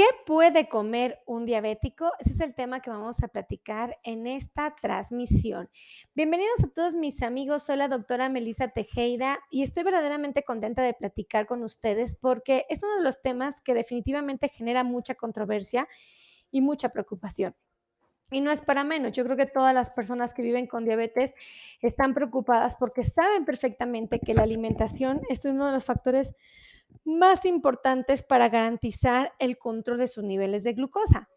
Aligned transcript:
¿Qué 0.00 0.08
puede 0.24 0.66
comer 0.66 1.18
un 1.26 1.44
diabético? 1.44 2.10
Ese 2.20 2.30
es 2.30 2.40
el 2.40 2.54
tema 2.54 2.80
que 2.80 2.88
vamos 2.88 3.22
a 3.22 3.28
platicar 3.28 3.98
en 4.02 4.26
esta 4.26 4.74
transmisión. 4.80 5.68
Bienvenidos 6.14 6.64
a 6.64 6.68
todos 6.68 6.94
mis 6.94 7.22
amigos, 7.22 7.64
soy 7.64 7.76
la 7.76 7.86
doctora 7.86 8.30
Melissa 8.30 8.68
Tejeda 8.68 9.40
y 9.50 9.62
estoy 9.62 9.82
verdaderamente 9.82 10.42
contenta 10.42 10.80
de 10.80 10.94
platicar 10.94 11.46
con 11.46 11.62
ustedes 11.62 12.16
porque 12.16 12.64
es 12.70 12.82
uno 12.82 12.96
de 12.96 13.02
los 13.02 13.20
temas 13.20 13.60
que 13.60 13.74
definitivamente 13.74 14.48
genera 14.48 14.84
mucha 14.84 15.16
controversia 15.16 15.86
y 16.50 16.62
mucha 16.62 16.88
preocupación. 16.88 17.54
Y 18.30 18.40
no 18.40 18.50
es 18.52 18.62
para 18.62 18.84
menos, 18.84 19.12
yo 19.12 19.22
creo 19.24 19.36
que 19.36 19.44
todas 19.44 19.74
las 19.74 19.90
personas 19.90 20.32
que 20.32 20.40
viven 20.40 20.66
con 20.66 20.86
diabetes 20.86 21.34
están 21.82 22.14
preocupadas 22.14 22.74
porque 22.78 23.02
saben 23.02 23.44
perfectamente 23.44 24.18
que 24.18 24.32
la 24.32 24.44
alimentación 24.44 25.20
es 25.28 25.44
uno 25.44 25.66
de 25.66 25.72
los 25.72 25.84
factores 25.84 26.32
más 27.04 27.44
importantes 27.44 28.22
para 28.22 28.48
garantizar 28.48 29.32
el 29.38 29.58
control 29.58 29.98
de 29.98 30.08
sus 30.08 30.24
niveles 30.24 30.64
de 30.64 30.74
glucosa. 30.74 31.28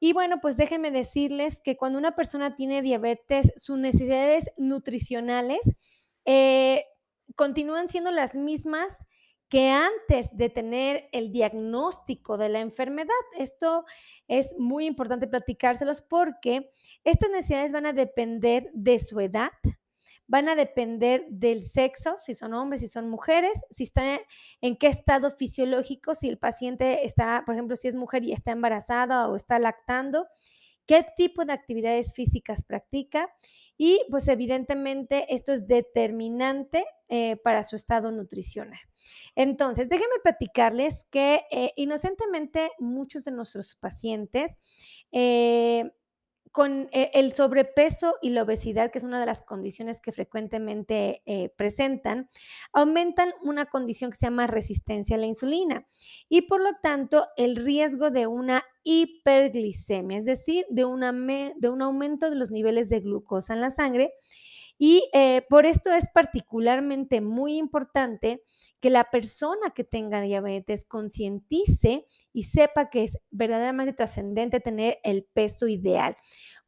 Y 0.00 0.12
bueno, 0.12 0.40
pues 0.40 0.56
déjenme 0.56 0.90
decirles 0.90 1.60
que 1.62 1.76
cuando 1.76 1.98
una 1.98 2.14
persona 2.14 2.56
tiene 2.56 2.82
diabetes, 2.82 3.52
sus 3.56 3.78
necesidades 3.78 4.50
nutricionales 4.56 5.60
eh, 6.24 6.84
continúan 7.36 7.88
siendo 7.88 8.10
las 8.10 8.34
mismas 8.34 8.96
que 9.52 9.68
antes 9.68 10.34
de 10.34 10.48
tener 10.48 11.10
el 11.12 11.30
diagnóstico 11.30 12.38
de 12.38 12.48
la 12.48 12.60
enfermedad. 12.60 13.12
Esto 13.36 13.84
es 14.26 14.54
muy 14.58 14.86
importante 14.86 15.26
platicárselos 15.26 16.00
porque 16.00 16.70
estas 17.04 17.28
necesidades 17.28 17.70
van 17.70 17.84
a 17.84 17.92
depender 17.92 18.70
de 18.72 18.98
su 18.98 19.20
edad, 19.20 19.50
van 20.32 20.48
a 20.48 20.54
depender 20.54 21.26
del 21.28 21.60
sexo, 21.60 22.16
si 22.22 22.32
son 22.32 22.54
hombres, 22.54 22.80
si 22.80 22.88
son 22.88 23.10
mujeres, 23.10 23.52
si 23.68 23.82
está 23.82 24.18
en 24.62 24.76
qué 24.76 24.86
estado 24.86 25.30
fisiológico, 25.30 26.14
si 26.14 26.26
el 26.26 26.38
paciente 26.38 27.04
está, 27.04 27.42
por 27.44 27.54
ejemplo, 27.54 27.76
si 27.76 27.88
es 27.88 27.94
mujer 27.94 28.24
y 28.24 28.32
está 28.32 28.52
embarazada 28.52 29.28
o 29.28 29.36
está 29.36 29.58
lactando, 29.58 30.26
qué 30.86 31.04
tipo 31.18 31.44
de 31.44 31.52
actividades 31.52 32.14
físicas 32.14 32.64
practica 32.64 33.28
y 33.76 34.00
pues 34.10 34.26
evidentemente 34.26 35.26
esto 35.34 35.52
es 35.52 35.66
determinante 35.66 36.86
eh, 37.10 37.36
para 37.44 37.62
su 37.62 37.76
estado 37.76 38.10
nutricional. 38.10 38.80
Entonces, 39.36 39.90
déjenme 39.90 40.16
platicarles 40.22 41.04
que 41.10 41.42
eh, 41.50 41.74
inocentemente 41.76 42.70
muchos 42.78 43.24
de 43.24 43.32
nuestros 43.32 43.74
pacientes 43.74 44.56
eh, 45.12 45.92
con 46.52 46.88
eh, 46.92 47.10
el 47.14 47.32
sobrepeso 47.32 48.16
y 48.20 48.30
la 48.30 48.42
obesidad, 48.42 48.90
que 48.90 48.98
es 48.98 49.04
una 49.04 49.18
de 49.18 49.26
las 49.26 49.42
condiciones 49.42 50.00
que 50.00 50.12
frecuentemente 50.12 51.22
eh, 51.24 51.48
presentan, 51.56 52.28
aumentan 52.72 53.32
una 53.42 53.66
condición 53.66 54.10
que 54.10 54.18
se 54.18 54.26
llama 54.26 54.46
resistencia 54.46 55.16
a 55.16 55.18
la 55.18 55.26
insulina 55.26 55.86
y 56.28 56.42
por 56.42 56.62
lo 56.62 56.70
tanto 56.82 57.26
el 57.36 57.56
riesgo 57.56 58.10
de 58.10 58.26
una 58.26 58.64
hiperglicemia, 58.84 60.18
es 60.18 60.26
decir, 60.26 60.66
de, 60.68 60.84
una 60.84 61.12
de 61.12 61.68
un 61.68 61.82
aumento 61.82 62.28
de 62.28 62.36
los 62.36 62.50
niveles 62.50 62.88
de 62.90 63.00
glucosa 63.00 63.54
en 63.54 63.60
la 63.62 63.70
sangre. 63.70 64.12
Y 64.78 65.08
eh, 65.12 65.46
por 65.48 65.66
esto 65.66 65.92
es 65.92 66.06
particularmente 66.12 67.20
muy 67.20 67.56
importante 67.56 68.42
que 68.80 68.90
la 68.90 69.10
persona 69.10 69.70
que 69.74 69.84
tenga 69.84 70.20
diabetes 70.20 70.84
concientice 70.84 72.06
y 72.32 72.44
sepa 72.44 72.90
que 72.90 73.04
es 73.04 73.18
verdaderamente 73.30 73.92
trascendente 73.92 74.60
tener 74.60 74.98
el 75.04 75.24
peso 75.32 75.68
ideal. 75.68 76.16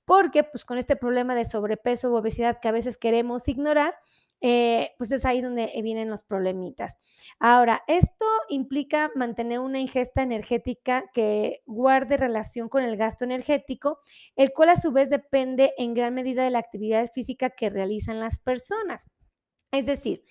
Porque 0.05 0.45
pues 0.45 0.65
con 0.65 0.79
este 0.79 0.97
problema 0.97 1.35
de 1.35 1.45
sobrepeso 1.45 2.13
o 2.13 2.19
obesidad 2.19 2.61
que 2.61 2.69
a 2.69 2.73
veces 2.73 2.99
queremos 2.99 3.49
ignorar, 3.49 3.95
eh, 4.47 4.93
pues 4.99 5.11
es 5.11 5.25
ahí 5.25 5.41
donde 5.41 5.73
vienen 5.83 6.11
los 6.11 6.23
problemitas. 6.23 6.99
Ahora, 7.39 7.83
esto 7.87 8.27
implica 8.51 9.11
mantener 9.15 9.59
una 9.61 9.81
ingesta 9.81 10.23
energética 10.23 11.11
que 11.15 11.63
guarde 11.65 12.19
relación 12.19 12.69
con 12.69 12.85
el 12.85 12.99
gasto 12.99 13.25
energético, 13.25 14.01
el 14.37 14.53
cual 14.53 14.69
a 14.69 14.77
su 14.77 14.93
vez 14.93 15.09
depende 15.09 15.73
en 15.79 15.95
gran 15.95 16.13
medida 16.13 16.45
de 16.45 16.51
la 16.51 16.59
actividad 16.59 17.11
física 17.11 17.49
que 17.49 17.71
realizan 17.71 18.21
las 18.21 18.39
personas. 18.39 19.07
Es 19.73 19.87
decir, 19.87 20.23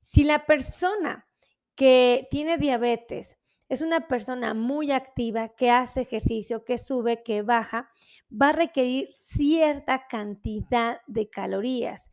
si 0.00 0.24
la 0.24 0.46
persona 0.46 1.28
que 1.74 2.28
tiene 2.30 2.56
diabetes 2.56 3.36
es 3.68 3.82
una 3.82 4.08
persona 4.08 4.54
muy 4.54 4.90
activa, 4.90 5.50
que 5.50 5.70
hace 5.70 6.00
ejercicio, 6.00 6.64
que 6.64 6.78
sube, 6.78 7.22
que 7.22 7.42
baja, 7.42 7.90
va 8.32 8.48
a 8.48 8.52
requerir 8.52 9.08
cierta 9.12 10.06
cantidad 10.08 11.02
de 11.06 11.28
calorías, 11.28 12.08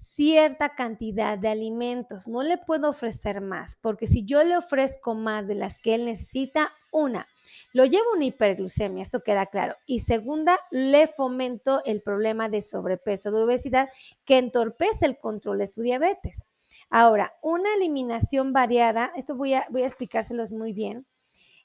cierta 0.00 0.74
cantidad 0.74 1.38
de 1.38 1.48
alimentos. 1.48 2.26
No 2.26 2.42
le 2.42 2.56
puedo 2.56 2.88
ofrecer 2.88 3.40
más, 3.40 3.76
porque 3.76 4.06
si 4.06 4.24
yo 4.24 4.42
le 4.42 4.56
ofrezco 4.56 5.14
más 5.14 5.46
de 5.46 5.54
las 5.54 5.78
que 5.78 5.94
él 5.94 6.06
necesita, 6.06 6.72
una, 6.90 7.28
lo 7.72 7.84
llevo 7.84 8.10
a 8.12 8.16
una 8.16 8.24
hiperglucemia, 8.24 9.02
esto 9.02 9.22
queda 9.22 9.46
claro. 9.46 9.76
Y 9.86 10.00
segunda, 10.00 10.58
le 10.70 11.06
fomento 11.06 11.82
el 11.84 12.02
problema 12.02 12.48
de 12.48 12.62
sobrepeso, 12.62 13.30
de 13.30 13.42
obesidad, 13.42 13.88
que 14.24 14.38
entorpece 14.38 15.06
el 15.06 15.18
control 15.18 15.58
de 15.58 15.66
su 15.66 15.82
diabetes. 15.82 16.44
Ahora, 16.88 17.34
una 17.42 17.74
eliminación 17.74 18.52
variada, 18.52 19.12
esto 19.16 19.36
voy 19.36 19.54
a, 19.54 19.66
voy 19.70 19.82
explicárselos 19.82 20.50
muy 20.50 20.72
bien. 20.72 21.06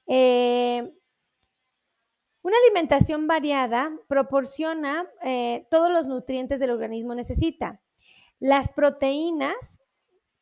Eh, 0.08 0.94
una 2.44 2.58
alimentación 2.66 3.26
variada 3.26 3.92
proporciona 4.08 5.10
eh, 5.24 5.66
todos 5.72 5.90
los 5.90 6.06
nutrientes 6.06 6.60
del 6.60 6.70
organismo 6.70 7.16
necesita. 7.16 7.82
Las 8.40 8.70
proteínas 8.70 9.80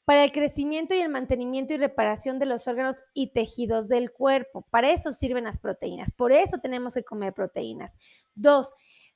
para 0.06 0.24
el 0.24 0.32
crecimiento 0.32 0.94
y 0.94 1.00
el 1.00 1.10
mantenimiento 1.10 1.74
y 1.74 1.78
reparación 1.78 2.40
de 2.40 2.46
los 2.46 2.68
órganos 2.68 3.02
y 3.14 3.32
tejidos 3.32 3.88
del 3.88 4.12
cuerpo. 4.12 4.66
Para 4.70 4.92
eso 4.92 5.14
sirven 5.14 5.46
las 5.46 5.60
proteínas. 5.60 6.12
Por 6.12 6.32
eso 6.32 6.58
tenemos 6.58 6.94
que 6.94 7.04
comer 7.04 7.34
proteínas. 7.34 7.96
Dos, 8.36 8.74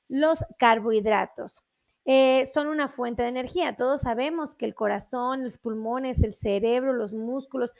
los 0.08 0.44
carbohidratos. 0.58 1.62
Eh, 2.06 2.46
son 2.54 2.68
una 2.68 2.88
fuente 2.88 3.22
de 3.22 3.28
energía. 3.28 3.76
Todos 3.76 4.00
sabemos 4.00 4.54
que 4.54 4.64
el 4.64 4.74
corazón, 4.74 5.44
los 5.44 5.58
pulmones, 5.58 6.22
el 6.22 6.32
cerebro, 6.32 6.94
los 6.94 7.12
músculos, 7.12 7.74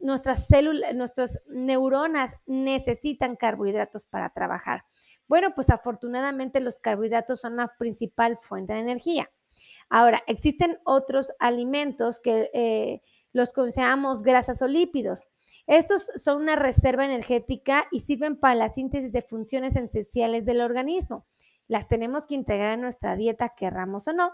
nuestras 0.00 0.48
células, 0.48 0.92
nuestras 0.94 1.38
neuronas 1.48 2.34
necesitan 2.46 3.36
carbohidratos 3.36 4.06
para 4.06 4.30
trabajar. 4.30 4.84
Bueno, 5.28 5.54
pues 5.54 5.70
afortunadamente 5.70 6.58
los 6.58 6.80
carbohidratos 6.80 7.40
son 7.40 7.54
la 7.54 7.76
principal 7.78 8.38
fuente 8.38 8.72
de 8.72 8.80
energía. 8.80 9.30
Ahora, 9.90 10.22
existen 10.26 10.78
otros 10.84 11.32
alimentos 11.38 12.20
que 12.20 12.48
eh, 12.54 13.02
los 13.32 13.52
consideramos 13.52 14.22
grasas 14.22 14.62
o 14.62 14.68
lípidos. 14.68 15.28
Estos 15.66 16.10
son 16.16 16.40
una 16.42 16.56
reserva 16.56 17.04
energética 17.04 17.86
y 17.90 18.00
sirven 18.00 18.40
para 18.40 18.54
la 18.54 18.70
síntesis 18.70 19.12
de 19.12 19.22
funciones 19.22 19.76
esenciales 19.76 20.46
del 20.46 20.62
organismo 20.62 21.26
las 21.70 21.86
tenemos 21.86 22.26
que 22.26 22.34
integrar 22.34 22.74
en 22.74 22.80
nuestra 22.80 23.14
dieta, 23.14 23.54
querramos 23.56 24.08
o 24.08 24.12
no. 24.12 24.32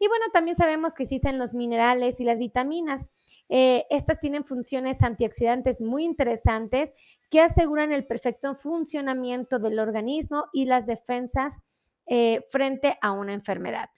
Y 0.00 0.08
bueno, 0.08 0.24
también 0.32 0.56
sabemos 0.56 0.94
que 0.94 1.04
existen 1.04 1.38
los 1.38 1.54
minerales 1.54 2.18
y 2.18 2.24
las 2.24 2.38
vitaminas. 2.38 3.06
Eh, 3.48 3.86
estas 3.88 4.18
tienen 4.18 4.44
funciones 4.44 5.00
antioxidantes 5.00 5.80
muy 5.80 6.02
interesantes 6.02 6.92
que 7.30 7.40
aseguran 7.40 7.92
el 7.92 8.04
perfecto 8.04 8.56
funcionamiento 8.56 9.60
del 9.60 9.78
organismo 9.78 10.46
y 10.52 10.64
las 10.64 10.84
defensas 10.84 11.56
eh, 12.06 12.44
frente 12.50 12.98
a 13.00 13.12
una 13.12 13.32
enfermedad. 13.32 13.90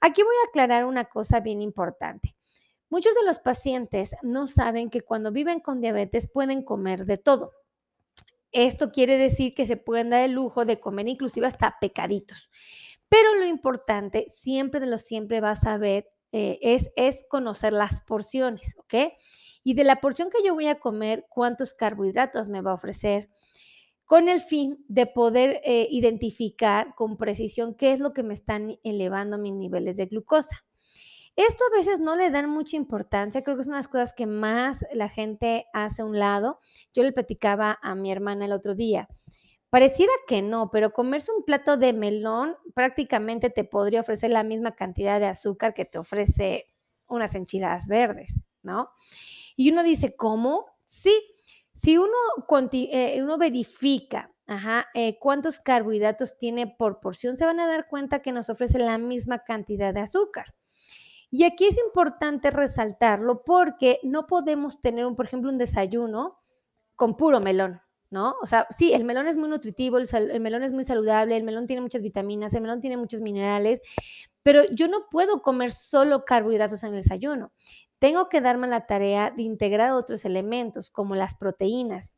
Aquí 0.00 0.22
voy 0.22 0.34
a 0.44 0.48
aclarar 0.48 0.84
una 0.84 1.04
cosa 1.04 1.40
bien 1.40 1.60
importante. 1.60 2.34
Muchos 2.88 3.14
de 3.14 3.24
los 3.24 3.38
pacientes 3.38 4.16
no 4.22 4.46
saben 4.46 4.90
que 4.90 5.02
cuando 5.02 5.30
viven 5.30 5.60
con 5.60 5.80
diabetes 5.80 6.28
pueden 6.28 6.62
comer 6.64 7.04
de 7.04 7.18
todo. 7.18 7.52
Esto 8.52 8.90
quiere 8.90 9.16
decir 9.16 9.54
que 9.54 9.66
se 9.66 9.76
pueden 9.76 10.10
dar 10.10 10.22
el 10.24 10.32
lujo 10.32 10.64
de 10.64 10.80
comer 10.80 11.06
inclusive 11.06 11.46
hasta 11.46 11.76
pecaditos. 11.80 12.50
Pero 13.08 13.34
lo 13.36 13.46
importante, 13.46 14.26
siempre 14.28 14.80
de 14.80 14.86
lo 14.86 14.98
siempre 14.98 15.40
vas 15.40 15.64
a 15.66 15.76
ver, 15.76 16.10
eh, 16.32 16.58
es, 16.62 16.90
es 16.96 17.24
conocer 17.28 17.72
las 17.72 18.00
porciones, 18.02 18.74
¿ok? 18.78 19.12
Y 19.62 19.74
de 19.74 19.84
la 19.84 19.96
porción 20.00 20.30
que 20.30 20.42
yo 20.44 20.54
voy 20.54 20.68
a 20.68 20.78
comer, 20.78 21.26
cuántos 21.28 21.74
carbohidratos 21.74 22.48
me 22.48 22.60
va 22.60 22.70
a 22.70 22.74
ofrecer, 22.74 23.28
con 24.10 24.28
el 24.28 24.40
fin 24.40 24.84
de 24.88 25.06
poder 25.06 25.60
eh, 25.62 25.86
identificar 25.88 26.96
con 26.96 27.16
precisión 27.16 27.76
qué 27.76 27.92
es 27.92 28.00
lo 28.00 28.12
que 28.12 28.24
me 28.24 28.34
están 28.34 28.76
elevando 28.82 29.38
mis 29.38 29.52
niveles 29.52 29.96
de 29.96 30.06
glucosa. 30.06 30.64
Esto 31.36 31.62
a 31.70 31.76
veces 31.76 32.00
no 32.00 32.16
le 32.16 32.30
dan 32.30 32.50
mucha 32.50 32.76
importancia, 32.76 33.44
creo 33.44 33.54
que 33.54 33.60
es 33.60 33.68
una 33.68 33.76
de 33.76 33.84
las 33.84 33.88
cosas 33.88 34.12
que 34.12 34.26
más 34.26 34.84
la 34.92 35.08
gente 35.08 35.66
hace 35.72 36.02
a 36.02 36.06
un 36.06 36.18
lado. 36.18 36.58
Yo 36.92 37.04
le 37.04 37.12
platicaba 37.12 37.78
a 37.80 37.94
mi 37.94 38.10
hermana 38.10 38.46
el 38.46 38.52
otro 38.52 38.74
día. 38.74 39.08
Pareciera 39.68 40.12
que 40.26 40.42
no, 40.42 40.72
pero 40.72 40.92
comerse 40.92 41.30
un 41.30 41.44
plato 41.44 41.76
de 41.76 41.92
melón 41.92 42.56
prácticamente 42.74 43.48
te 43.48 43.62
podría 43.62 44.00
ofrecer 44.00 44.32
la 44.32 44.42
misma 44.42 44.74
cantidad 44.74 45.20
de 45.20 45.26
azúcar 45.26 45.72
que 45.72 45.84
te 45.84 45.98
ofrece 45.98 46.66
unas 47.06 47.36
enchiladas 47.36 47.86
verdes, 47.86 48.42
¿no? 48.64 48.90
Y 49.54 49.70
uno 49.70 49.84
dice, 49.84 50.16
¿cómo? 50.16 50.66
Sí, 50.84 51.14
si 51.80 51.96
uno, 51.96 52.12
eh, 52.72 53.24
verifica 53.38 54.30
eh, 54.92 55.18
cuántos 55.18 55.60
carbohidratos 55.60 56.36
tiene 56.36 56.66
por 56.66 57.00
porción, 57.00 57.38
se 57.38 57.46
van 57.46 57.58
a 57.58 57.66
dar 57.66 57.88
cuenta 57.88 58.20
que 58.20 58.32
nos 58.32 58.50
ofrece 58.50 58.78
la 58.78 58.98
misma 58.98 59.38
cantidad 59.44 59.94
de 59.94 60.00
azúcar. 60.00 60.54
Y 61.30 61.44
aquí 61.44 61.64
es 61.64 61.78
importante 61.78 62.50
resaltarlo 62.50 63.44
porque 63.44 63.98
no 64.02 64.26
podemos 64.26 64.82
tener, 64.82 65.06
un, 65.06 65.16
por 65.16 65.24
ejemplo, 65.24 65.50
un 65.50 65.56
desayuno 65.56 66.38
con 66.96 67.16
puro 67.16 67.40
melón. 67.40 67.80
¿no? 68.10 68.34
O 68.42 68.46
sea, 68.46 68.66
sí, 68.76 68.92
el 68.92 69.04
melón 69.04 69.26
es 69.26 69.38
muy 69.38 69.48
nutritivo, 69.48 69.96
el, 69.96 70.08
el, 70.12 70.40
melón 70.40 70.64
es 70.64 70.72
muy 70.72 70.84
saludable, 70.84 71.34
el 71.34 71.44
melón 71.44 71.66
tiene 71.66 71.80
muchas 71.80 72.02
vitaminas, 72.02 72.52
el 72.52 72.60
melón 72.60 72.82
tiene 72.82 72.98
muchos 72.98 73.22
minerales, 73.22 73.80
pero 74.42 74.64
yo 74.72 74.88
no 74.88 75.06
puedo 75.10 75.40
comer 75.40 75.70
solo 75.70 76.26
carbohidratos 76.26 76.82
en 76.82 76.90
el 76.90 76.96
desayuno. 76.96 77.52
Tengo 78.00 78.28
que 78.28 78.40
darme 78.40 78.66
la 78.66 78.86
tarea 78.86 79.30
de 79.30 79.42
integrar 79.42 79.92
otros 79.92 80.24
elementos 80.24 80.90
como 80.90 81.14
las 81.14 81.36
proteínas. 81.36 82.14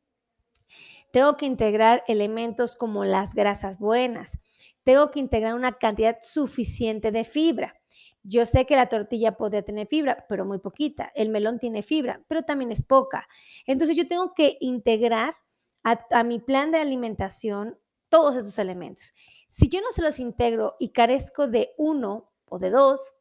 Tengo 1.12 1.36
que 1.36 1.44
integrar 1.44 2.04
elementos 2.08 2.74
como 2.74 3.04
las 3.04 3.34
grasas 3.34 3.78
buenas. 3.78 4.38
Tengo 4.84 5.10
que 5.10 5.20
integrar 5.20 5.54
una 5.54 5.72
cantidad 5.72 6.16
suficiente 6.22 7.12
de 7.12 7.24
fibra. 7.24 7.74
Yo 8.22 8.46
sé 8.46 8.64
que 8.64 8.76
la 8.76 8.88
tortilla 8.88 9.36
podría 9.36 9.62
tener 9.62 9.88
fibra, 9.88 10.24
pero 10.28 10.44
muy 10.44 10.60
poquita. 10.60 11.10
El 11.14 11.28
melón 11.28 11.58
tiene 11.58 11.82
fibra, 11.82 12.22
pero 12.28 12.42
también 12.42 12.70
es 12.72 12.82
poca. 12.82 13.28
Entonces 13.66 13.96
yo 13.96 14.08
tengo 14.08 14.32
que 14.34 14.56
integrar 14.60 15.34
a, 15.82 16.22
mi 16.22 16.38
plan 16.38 16.70
de 16.70 16.78
alimentación 16.78 17.78
todos 18.08 18.36
esos 18.36 18.58
elementos. 18.58 19.12
Si 19.48 19.68
yo 19.68 19.80
no 19.80 19.90
se 19.92 20.02
los 20.02 20.20
integro 20.20 20.76
y 20.78 20.90
carezco 20.90 21.48
de 21.48 21.74
uno 21.76 22.30
o 22.46 22.58
de 22.58 22.70
dos, 22.70 23.14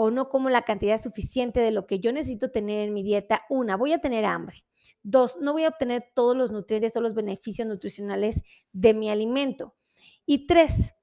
o 0.00 0.12
no 0.12 0.28
como 0.28 0.48
la 0.48 0.62
cantidad 0.62 1.02
suficiente 1.02 1.58
de 1.58 1.72
lo 1.72 1.88
que 1.88 1.98
yo 1.98 2.12
necesito 2.12 2.52
tener 2.52 2.86
en 2.86 2.94
mi 2.94 3.02
dieta, 3.02 3.42
una, 3.50 3.76
voy 3.76 3.92
a 3.92 3.98
tener 3.98 4.24
hambre. 4.24 4.64
Dos, 5.02 5.38
no 5.40 5.52
voy 5.52 5.64
a 5.64 5.70
obtener 5.70 6.04
todos 6.14 6.36
los 6.36 6.52
nutrientes, 6.52 6.92
todos 6.92 7.02
los 7.02 7.14
beneficios 7.14 7.66
nutricionales 7.66 8.42
de 8.72 8.94
mi 8.94 9.10
alimento. 9.10 9.74
Y 10.24 10.46
tres, 10.46 10.94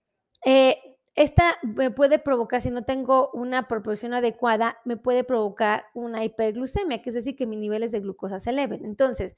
eh, 0.46 0.78
esta 1.14 1.58
me 1.62 1.92
puede 1.92 2.20
provocar, 2.20 2.62
si 2.62 2.70
no 2.72 2.86
tengo 2.86 3.32
una 3.34 3.68
proporción 3.68 4.14
adecuada, 4.14 4.78
me 4.86 4.96
puede 4.96 5.26
provocar 5.26 5.88
una 5.94 6.24
hiperglucemia, 6.24 7.02
que 7.02 7.10
es 7.10 7.16
decir, 7.16 7.36
que 7.36 7.46
mis 7.46 7.60
niveles 7.60 7.92
de 7.92 8.00
glucosa 8.00 8.40
se 8.40 8.52
eleven. 8.52 8.86
Entonces, 8.86 9.36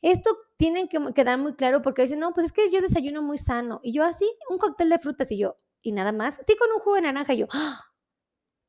esto 0.00 0.30
tiene 0.56 0.88
que 0.88 1.00
quedar 1.12 1.38
muy 1.38 1.54
claro 1.54 1.82
porque 1.82 2.02
dicen, 2.02 2.20
no, 2.20 2.32
pues 2.34 2.46
es 2.46 2.52
que 2.52 2.70
yo 2.70 2.80
desayuno 2.80 3.20
muy 3.20 3.38
sano. 3.38 3.80
Y 3.82 3.92
yo 3.92 4.04
así, 4.04 4.32
un 4.48 4.58
cóctel 4.58 4.90
de 4.90 4.98
frutas 4.98 5.32
y 5.32 5.38
yo, 5.38 5.56
y 5.80 5.90
nada 5.90 6.12
más. 6.12 6.38
Sí, 6.46 6.56
con 6.56 6.70
un 6.70 6.78
jugo 6.78 6.94
de 6.94 7.02
naranja. 7.02 7.34
Y 7.34 7.38
yo, 7.38 7.48
¡ah! 7.50 7.91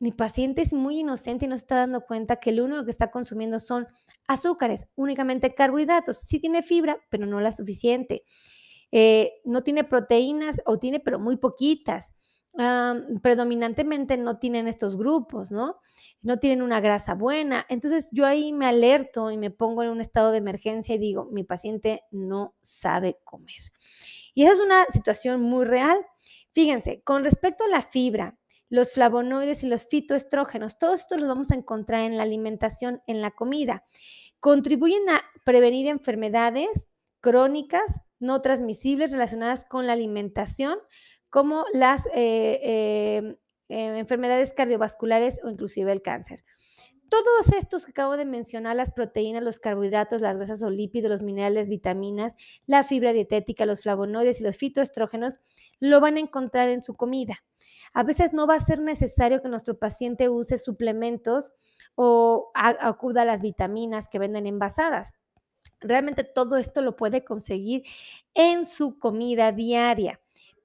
Mi 0.04 0.12
paciente 0.12 0.62
es 0.62 0.74
muy 0.74 1.00
inocente 1.00 1.46
y 1.46 1.48
no 1.48 1.56
se 1.56 1.62
está 1.62 1.78
dando 1.78 2.02
cuenta 2.02 2.36
que 2.36 2.52
lo 2.52 2.66
único 2.66 2.84
que 2.84 2.92
está 2.92 3.10
consumiendo 3.10 3.58
son 3.60 3.88
azúcares, 4.28 4.90
únicamente 4.96 5.56
carbohidratos. 5.56 6.20
Sí 6.20 6.40
tiene 6.40 6.62
fibra, 6.62 6.98
pero 7.10 7.26
no 7.26 7.40
la 7.40 7.54
suficiente. 7.54 8.24
Eh, 8.92 9.32
no 9.46 9.64
tiene 9.64 9.86
proteínas 9.86 10.62
o 10.66 10.78
tiene, 10.78 11.00
pero 11.00 11.20
muy 11.20 11.38
poquitas 11.38 12.12
predominantemente 13.22 14.16
no 14.18 14.38
tienen 14.38 14.68
estos 14.68 14.96
grupos, 14.96 15.50
¿no? 15.50 15.78
No 16.22 16.38
tienen 16.38 16.62
una 16.62 16.82
grasa 16.82 17.16
buena. 17.16 17.66
Entonces 17.68 18.10
yo 18.12 18.26
ahí 18.26 18.54
me 18.54 18.68
alerto 18.68 19.32
y 19.32 19.38
me 19.38 19.50
pongo 19.50 19.82
en 19.82 19.90
un 19.90 20.02
estado 20.02 20.32
de 20.32 20.38
emergencia 20.38 20.94
y 20.96 21.00
digo, 21.00 21.26
mi 21.32 21.44
paciente 21.44 22.04
no 22.12 22.54
sabe 22.62 23.18
comer. 23.24 23.72
Y 24.36 24.44
esa 24.44 24.54
es 24.54 24.60
una 24.60 24.86
situación 24.86 25.42
muy 25.42 25.66
real. 25.66 25.98
Fíjense, 26.52 27.02
con 27.04 27.24
respecto 27.24 27.64
a 27.64 27.70
la 27.70 27.82
fibra, 27.82 28.38
los 28.74 28.92
flavonoides 28.92 29.64
y 29.64 29.68
los 29.68 29.86
fitoestrógenos, 29.86 30.80
todos 30.80 31.02
estos 31.02 31.20
los 31.20 31.28
vamos 31.28 31.52
a 31.52 31.56
encontrar 31.56 32.06
en 32.06 32.18
la 32.18 32.24
alimentación, 32.24 33.04
en 33.06 33.22
la 33.22 33.30
comida. 33.30 33.84
Contribuyen 34.40 35.08
a 35.10 35.22
prevenir 35.46 35.86
enfermedades 35.86 36.88
crónicas 37.22 37.84
no 38.18 38.42
transmisibles 38.42 39.12
relacionadas 39.12 39.66
con 39.66 39.86
la 39.86 39.94
alimentación, 39.94 40.80
como 41.30 41.66
las 41.72 42.08
eh, 42.16 43.20
em, 43.20 43.36
eh, 43.70 44.00
enfermedades 44.00 44.56
cardiovasculares 44.56 45.40
o 45.44 45.52
inclusive 45.52 45.92
el 45.92 46.02
cáncer. 46.02 46.44
Todos 47.14 47.54
estos 47.56 47.86
que 47.86 47.92
acabo 47.92 48.18
de 48.18 48.26
mencionar, 48.26 48.76
las 48.76 48.92
proteínas, 48.92 49.44
los 49.44 49.60
carbohidratos, 49.60 50.20
las 50.20 50.36
grasas 50.36 50.64
o 50.64 50.72
lípidos, 50.72 51.12
los 51.12 51.22
minerales, 51.22 51.70
vitaminas, 51.70 52.36
la 52.66 52.84
fibra 52.84 53.14
dietética, 53.14 53.68
los 53.68 53.84
flavonoides 53.84 54.42
y 54.42 54.44
los 54.44 54.58
fitoestrógenos, 54.58 55.40
lo 55.80 56.00
van 56.00 56.18
a 56.18 56.22
encontrar 56.22 56.70
en 56.70 56.82
su 56.82 56.96
comida. 56.96 57.44
A 57.94 58.02
veces 58.02 58.34
no 58.34 58.48
va 58.48 58.56
a 58.56 58.60
ser 58.60 58.80
necesario 58.80 59.44
que 59.44 59.48
nuestro 59.48 59.78
paciente 59.78 60.28
use 60.28 60.58
suplementos 60.58 61.54
o 61.94 62.50
acuda 62.56 63.22
a 63.22 63.26
las 63.26 63.44
vitaminas 63.44 64.10
que 64.10 64.18
venden 64.18 64.48
envasadas. 64.48 65.14
Realmente 65.82 66.24
todo 66.24 66.58
esto 66.58 66.82
lo 66.82 66.96
puede 66.96 67.24
conseguir 67.24 67.84
en 68.34 68.66
su 68.66 68.98
comida 68.98 69.52
diaria 69.52 70.20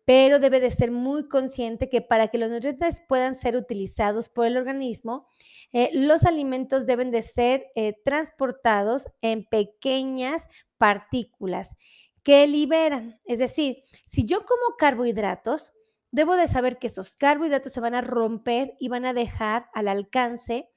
pero 0.08 0.38
debe 0.38 0.58
de 0.58 0.70
ser 0.70 0.90
muy 0.90 1.28
consciente 1.28 1.90
que 1.90 2.00
para 2.00 2.28
que 2.28 2.38
los 2.38 2.48
nutrientes 2.48 3.02
puedan 3.06 3.34
ser 3.34 3.56
utilizados 3.56 4.30
por 4.30 4.46
el 4.46 4.56
organismo, 4.56 5.28
eh, 5.70 5.90
los 5.92 6.24
alimentos 6.24 6.86
deben 6.86 7.10
de 7.10 7.20
ser 7.20 7.66
eh, 7.74 7.92
transportados 8.06 9.10
en 9.20 9.44
pequeñas 9.44 10.46
partículas 10.78 11.76
que 12.22 12.46
liberan. 12.46 13.20
Es 13.26 13.38
decir, 13.38 13.82
si 14.06 14.24
yo 14.24 14.46
como 14.46 14.76
carbohidratos, 14.78 15.74
debo 16.10 16.36
de 16.36 16.48
saber 16.48 16.78
que 16.78 16.86
esos 16.86 17.14
carbohidratos 17.14 17.74
se 17.74 17.80
van 17.80 17.94
a 17.94 18.00
romper 18.00 18.76
y 18.80 18.88
van 18.88 19.04
a 19.04 19.12
dejar 19.12 19.66
al 19.74 19.88
alcance 19.88 20.70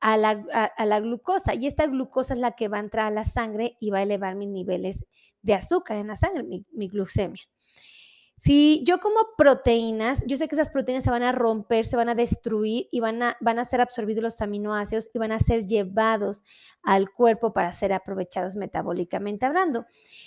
a 0.00 0.18
la, 0.18 1.00
glucosa. 1.00 1.54
Y 1.54 1.66
esta 1.66 1.86
glucosa 1.86 2.34
es 2.34 2.40
la 2.40 2.52
que 2.52 2.68
va 2.68 2.76
a 2.76 2.80
entrar 2.80 3.06
a 3.06 3.10
la 3.10 3.24
sangre 3.24 3.78
y 3.80 3.88
va 3.88 4.00
a 4.00 4.02
elevar 4.02 4.34
mis 4.34 4.50
niveles 4.50 5.06
de 5.40 5.54
azúcar 5.54 5.96
en 5.96 6.08
la 6.08 6.16
sangre, 6.16 6.44
mi 6.44 6.88
glucemia. 6.88 7.40
Si 8.38 8.84
yo 8.84 9.00
como 9.00 9.20
proteínas, 9.38 10.22
yo 10.26 10.36
sé 10.36 10.46
que 10.46 10.56
esas 10.56 10.68
proteínas 10.68 11.04
se 11.04 11.10
van 11.10 11.22
a 11.22 11.32
romper, 11.32 11.86
se 11.86 11.96
van 11.96 12.10
a 12.10 12.14
destruir 12.14 12.86
y 12.90 13.00
van 13.00 13.22
a, 13.22 13.36
van 13.40 13.58
a 13.58 13.64
ser 13.64 13.80
absorbidos 13.80 14.22
los 14.22 14.42
aminoácidos 14.42 15.08
y 15.14 15.18
van 15.18 15.32
a 15.32 15.38
ser 15.38 15.64
llevados 15.64 16.44
al 16.82 17.10
cuerpo 17.10 17.54
para 17.54 17.72
ser 17.72 17.94
aprovechados 17.94 18.54
metabólicamente 18.56 19.46
hablando. 19.46 19.86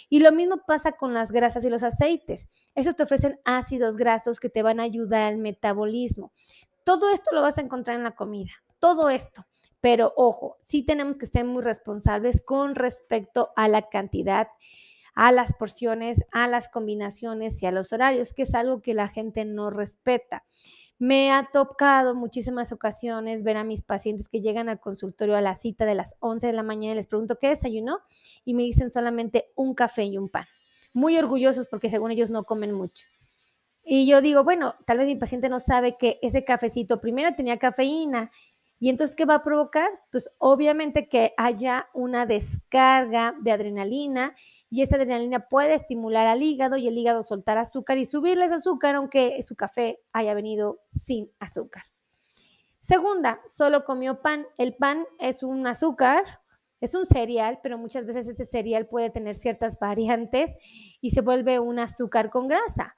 Y 0.09 0.21
lo 0.21 0.31
mismo 0.31 0.63
pasa 0.65 0.93
con 0.93 1.13
las 1.13 1.31
grasas 1.31 1.63
y 1.63 1.69
los 1.69 1.83
aceites. 1.83 2.47
Esos 2.73 2.95
te 2.95 3.03
ofrecen 3.03 3.39
ácidos 3.45 3.95
grasos 3.95 4.39
que 4.39 4.49
te 4.49 4.63
van 4.63 4.79
a 4.79 4.83
ayudar 4.83 5.21
al 5.21 5.37
metabolismo. 5.37 6.33
Todo 6.83 7.11
esto 7.11 7.29
lo 7.31 7.43
vas 7.43 7.59
a 7.59 7.61
encontrar 7.61 7.95
en 7.95 8.03
la 8.03 8.15
comida, 8.15 8.51
todo 8.79 9.11
esto. 9.11 9.45
Pero 9.81 10.13
ojo, 10.17 10.57
sí 10.61 10.83
tenemos 10.83 11.19
que 11.19 11.27
ser 11.27 11.45
muy 11.45 11.61
responsables 11.61 12.41
con 12.41 12.73
respecto 12.73 13.51
a 13.55 13.67
la 13.67 13.87
cantidad 13.87 14.47
a 15.15 15.31
las 15.31 15.53
porciones, 15.53 16.23
a 16.31 16.47
las 16.47 16.69
combinaciones 16.69 17.61
y 17.61 17.65
a 17.65 17.71
los 17.71 17.93
horarios, 17.93 18.33
que 18.33 18.43
es 18.43 18.53
algo 18.55 18.81
que 18.81 18.93
la 18.93 19.07
gente 19.07 19.45
no 19.45 19.69
respeta. 19.69 20.43
Me 20.97 21.31
ha 21.31 21.49
tocado 21.53 22.13
muchísimas 22.13 22.73
ocasiones 22.73 23.43
ver 23.43 23.55
a 23.55 23.63
mis 23.63 23.81
pacientes 23.81 24.27
que 24.27 24.41
llegan 24.41 24.67
al 24.67 24.81
consultorio 24.81 25.37
a 25.37 25.41
la 25.41 25.55
cita 25.55 25.85
de 25.85 25.95
las 25.95 26.15
11 26.19 26.47
de 26.47 26.53
la 26.53 26.63
mañana 26.63 26.93
y 26.93 26.97
les 26.97 27.07
pregunto 27.07 27.39
qué 27.39 27.47
desayunó 27.47 27.99
y 28.43 28.53
me 28.53 28.63
dicen 28.63 28.89
solamente 28.89 29.51
un 29.55 29.75
café 29.75 30.03
y 30.03 30.17
un 30.17 30.27
pan. 30.27 30.45
Muy 30.91 31.17
orgullosos 31.17 31.67
porque 31.67 31.89
según 31.89 32.11
ellos 32.11 32.29
no 32.29 32.43
comen 32.43 32.73
mucho. 32.73 33.05
Y 33.91 34.07
yo 34.07 34.21
digo, 34.21 34.43
bueno, 34.43 34.75
tal 34.85 34.97
vez 34.97 35.07
mi 35.07 35.15
paciente 35.15 35.49
no 35.49 35.59
sabe 35.59 35.95
que 35.97 36.19
ese 36.21 36.43
cafecito 36.43 36.99
primero 36.99 37.33
tenía 37.33 37.57
cafeína 37.57 38.29
y 38.79 38.89
entonces, 38.89 39.15
¿qué 39.15 39.25
va 39.25 39.35
a 39.35 39.43
provocar? 39.43 39.89
Pues 40.09 40.31
obviamente 40.37 41.09
que 41.09 41.33
haya 41.35 41.89
una 41.93 42.25
descarga 42.25 43.35
de 43.41 43.51
adrenalina 43.51 44.35
y 44.69 44.83
esa 44.83 44.95
adrenalina 44.95 45.49
puede 45.49 45.73
estimular 45.73 46.27
al 46.27 46.41
hígado 46.41 46.77
y 46.77 46.87
el 46.87 46.97
hígado 46.97 47.23
soltar 47.23 47.57
azúcar 47.57 47.97
y 47.97 48.05
subirles 48.05 48.53
azúcar 48.53 48.95
aunque 48.95 49.41
su 49.43 49.57
café 49.57 49.99
haya 50.13 50.33
venido 50.33 50.79
sin 50.89 51.29
azúcar. 51.39 51.83
Segunda, 52.79 53.41
solo 53.47 53.83
comió 53.83 54.21
pan. 54.21 54.47
El 54.57 54.73
pan 54.75 55.05
es 55.19 55.43
un 55.43 55.67
azúcar, 55.67 56.23
es 56.79 56.95
un 56.95 57.05
cereal, 57.05 57.59
pero 57.61 57.77
muchas 57.77 58.05
veces 58.05 58.29
ese 58.29 58.45
cereal 58.45 58.87
puede 58.87 59.09
tener 59.09 59.35
ciertas 59.35 59.77
variantes 59.77 60.55
y 61.01 61.09
se 61.09 61.19
vuelve 61.19 61.59
un 61.59 61.79
azúcar 61.79 62.29
con 62.29 62.47
grasa. 62.47 62.95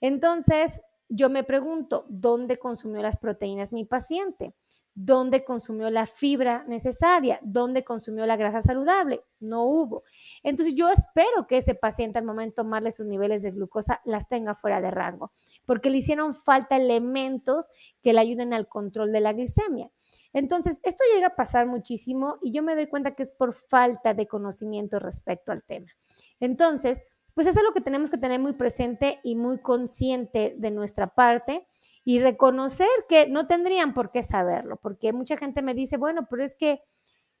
Entonces, 0.00 0.80
yo 1.08 1.28
me 1.28 1.42
pregunto, 1.42 2.06
¿dónde 2.08 2.58
consumió 2.58 3.02
las 3.02 3.16
proteínas 3.16 3.72
mi 3.72 3.84
paciente? 3.84 4.54
Dónde 4.94 5.44
consumió 5.44 5.90
la 5.90 6.06
fibra 6.06 6.64
necesaria, 6.68 7.40
dónde 7.42 7.84
consumió 7.84 8.26
la 8.26 8.36
grasa 8.36 8.60
saludable. 8.60 9.24
No 9.40 9.64
hubo. 9.64 10.04
Entonces 10.42 10.74
yo 10.74 10.88
espero 10.88 11.46
que 11.48 11.58
ese 11.58 11.74
paciente 11.74 12.18
al 12.18 12.24
momento 12.24 12.62
de 12.62 12.64
tomarle 12.64 12.92
sus 12.92 13.06
niveles 13.06 13.42
de 13.42 13.50
glucosa 13.50 14.00
las 14.04 14.28
tenga 14.28 14.54
fuera 14.54 14.80
de 14.80 14.90
rango, 14.90 15.32
porque 15.66 15.90
le 15.90 15.98
hicieron 15.98 16.34
falta 16.34 16.76
elementos 16.76 17.68
que 18.02 18.12
le 18.12 18.20
ayuden 18.20 18.54
al 18.54 18.68
control 18.68 19.12
de 19.12 19.20
la 19.20 19.32
glicemia. 19.32 19.90
Entonces, 20.32 20.80
esto 20.82 21.04
llega 21.14 21.28
a 21.28 21.36
pasar 21.36 21.66
muchísimo 21.66 22.38
y 22.42 22.52
yo 22.52 22.62
me 22.62 22.74
doy 22.74 22.86
cuenta 22.86 23.14
que 23.14 23.22
es 23.22 23.30
por 23.30 23.54
falta 23.54 24.14
de 24.14 24.26
conocimiento 24.26 24.98
respecto 24.98 25.52
al 25.52 25.62
tema. 25.62 25.92
Entonces, 26.40 27.04
pues 27.34 27.46
eso 27.46 27.60
es 27.60 27.64
lo 27.64 27.72
que 27.72 27.80
tenemos 27.80 28.10
que 28.10 28.18
tener 28.18 28.40
muy 28.40 28.52
presente 28.52 29.20
y 29.22 29.36
muy 29.36 29.58
consciente 29.58 30.54
de 30.56 30.70
nuestra 30.70 31.08
parte 31.08 31.66
y 32.04 32.20
reconocer 32.20 32.88
que 33.08 33.28
no 33.28 33.46
tendrían 33.46 33.94
por 33.94 34.10
qué 34.12 34.22
saberlo, 34.22 34.76
porque 34.76 35.12
mucha 35.12 35.36
gente 35.36 35.62
me 35.62 35.74
dice, 35.74 35.96
bueno, 35.96 36.26
pero 36.30 36.44
es 36.44 36.56
que 36.56 36.82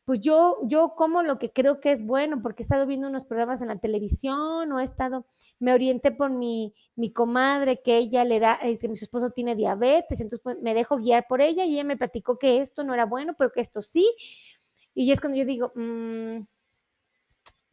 pues 0.04 0.20
yo, 0.20 0.58
yo 0.64 0.94
como 0.96 1.22
lo 1.22 1.38
que 1.38 1.50
creo 1.50 1.80
que 1.80 1.90
es 1.90 2.04
bueno, 2.04 2.42
porque 2.42 2.62
he 2.62 2.64
estado 2.64 2.86
viendo 2.86 3.08
unos 3.08 3.24
programas 3.24 3.62
en 3.62 3.68
la 3.68 3.78
televisión 3.78 4.70
o 4.70 4.78
he 4.78 4.84
estado, 4.84 5.26
me 5.58 5.72
orienté 5.72 6.12
por 6.12 6.30
mi, 6.30 6.74
mi 6.94 7.10
comadre 7.12 7.80
que 7.82 7.96
ella 7.96 8.24
le 8.24 8.38
da, 8.38 8.58
eh, 8.62 8.78
que 8.78 8.88
mi 8.88 8.94
esposo 8.94 9.30
tiene 9.30 9.54
diabetes, 9.54 10.20
entonces 10.20 10.42
pues, 10.42 10.58
me 10.60 10.74
dejo 10.74 10.98
guiar 10.98 11.26
por 11.26 11.40
ella 11.40 11.64
y 11.64 11.74
ella 11.74 11.84
me 11.84 11.96
platicó 11.96 12.38
que 12.38 12.60
esto 12.60 12.84
no 12.84 12.92
era 12.92 13.06
bueno, 13.06 13.34
pero 13.38 13.50
que 13.52 13.62
esto 13.62 13.80
sí. 13.82 14.14
Y 14.94 15.10
es 15.12 15.20
cuando 15.20 15.38
yo 15.38 15.44
digo, 15.46 15.72
mm, 15.74 16.40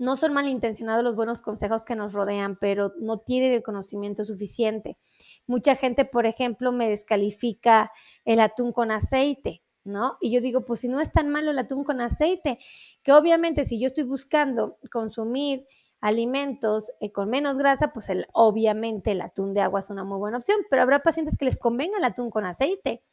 no 0.01 0.15
son 0.15 0.34
malintencionados 0.34 1.03
los 1.03 1.15
buenos 1.15 1.41
consejos 1.41 1.86
que 1.86 1.96
nos 1.96 2.13
rodean, 2.13 2.58
pero 2.60 2.91
no 3.00 3.20
tienen 3.20 3.53
el 3.53 3.62
conocimiento 3.62 4.25
suficiente. 4.25 4.98
Mucha 5.46 5.75
gente, 5.75 6.05
por 6.05 6.25
ejemplo, 6.25 6.72
me 6.72 6.89
descalifica 6.89 7.91
el 8.25 8.39
atún 8.39 8.74
con 8.74 8.89
aceite, 8.89 9.62
¿no? 9.84 10.17
Y 10.20 10.31
yo 10.31 10.41
digo, 10.41 10.65
pues 10.65 10.79
si 10.79 10.88
no 10.88 11.01
es 11.01 11.12
tan 11.12 11.29
malo 11.29 11.51
el 11.51 11.60
atún 11.60 11.84
con 11.84 12.01
aceite, 12.01 12.58
que 13.03 13.12
obviamente 13.13 13.63
si 13.63 13.79
yo 13.79 13.89
estoy 13.89 14.03
buscando 14.03 14.79
consumir 14.91 15.67
alimentos 16.00 16.91
eh, 17.00 17.12
con 17.12 17.29
menos 17.29 17.60
grasa, 17.60 17.93
pues 17.93 18.10
el, 18.10 18.25
obviamente 18.34 19.12
el 19.12 19.22
atún 19.22 19.53
de 19.53 19.62
agua 19.62 19.81
es 19.81 19.91
una 19.91 20.03
muy 20.03 20.17
buena 20.17 20.39
opción, 20.39 20.62
pero 20.72 20.81
habrá 20.81 21.03
pacientes 21.03 21.38
que 21.38 21.46
les 21.46 21.60
convenga 21.60 22.00
el 22.00 22.05
atún 22.05 22.31
con 22.31 22.43
aceite. 22.43 23.03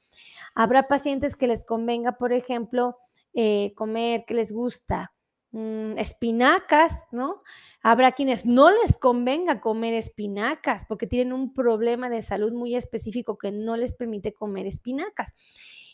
Habrá 0.54 0.88
pacientes 0.88 1.36
que 1.36 1.48
les 1.48 1.66
convenga, 1.66 2.12
por 2.12 2.32
ejemplo, 2.32 2.96
eh, 3.34 3.74
comer, 3.76 4.24
que 4.26 4.32
les 4.32 4.52
gusta 4.52 5.12
Mm, 5.50 5.96
espinacas, 5.96 6.92
¿no? 7.10 7.42
Habrá 7.82 8.12
quienes 8.12 8.44
no 8.44 8.70
les 8.70 8.98
convenga 8.98 9.62
comer 9.62 9.94
espinacas 9.94 10.84
porque 10.86 11.06
tienen 11.06 11.32
un 11.32 11.54
problema 11.54 12.10
de 12.10 12.20
salud 12.20 12.52
muy 12.52 12.74
específico 12.76 13.38
que 13.38 13.50
no 13.50 13.78
les 13.78 13.94
permite 13.94 14.34
comer 14.34 14.66
espinacas. 14.66 15.34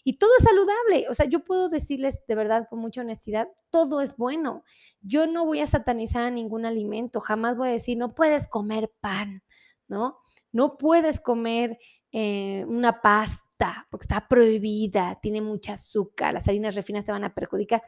Y 0.03 0.19
todo 0.19 0.31
es 0.39 0.45
saludable. 0.45 1.07
O 1.09 1.15
sea, 1.15 1.27
yo 1.27 1.45
puedo 1.45 1.69
decirles 1.69 2.27
de 2.27 2.35
verdad 2.35 2.67
con 2.69 2.81
mucha 2.81 3.03
honestidad, 3.03 3.49
todo 3.71 4.01
es 4.01 4.17
bueno. 4.17 4.65
Yo 5.01 5.29
no 5.29 5.47
voy 5.47 5.61
a 5.61 5.69
satanizar 5.69 6.23
a 6.23 6.31
ningún 6.31 6.67
alimento. 6.67 7.21
Jamás 7.21 7.57
voy 7.57 7.69
a 7.69 7.73
decir, 7.73 7.97
no 7.97 8.13
puedes 8.15 8.49
comer 8.49 8.93
pan, 9.01 9.45
¿no? 9.87 10.19
No 10.51 10.77
puedes 10.79 11.21
comer 11.21 11.79
eh, 12.11 12.65
una 12.67 13.01
pasta 13.01 13.87
porque 13.89 14.05
está 14.05 14.27
prohibida, 14.29 15.19
tiene 15.23 15.41
mucha 15.41 15.75
azúcar, 15.75 16.35
las 16.35 16.49
harinas 16.49 16.75
refinas 16.75 17.05
te 17.05 17.13
van 17.13 17.25
a 17.25 17.35
perjudicar. 17.35 17.83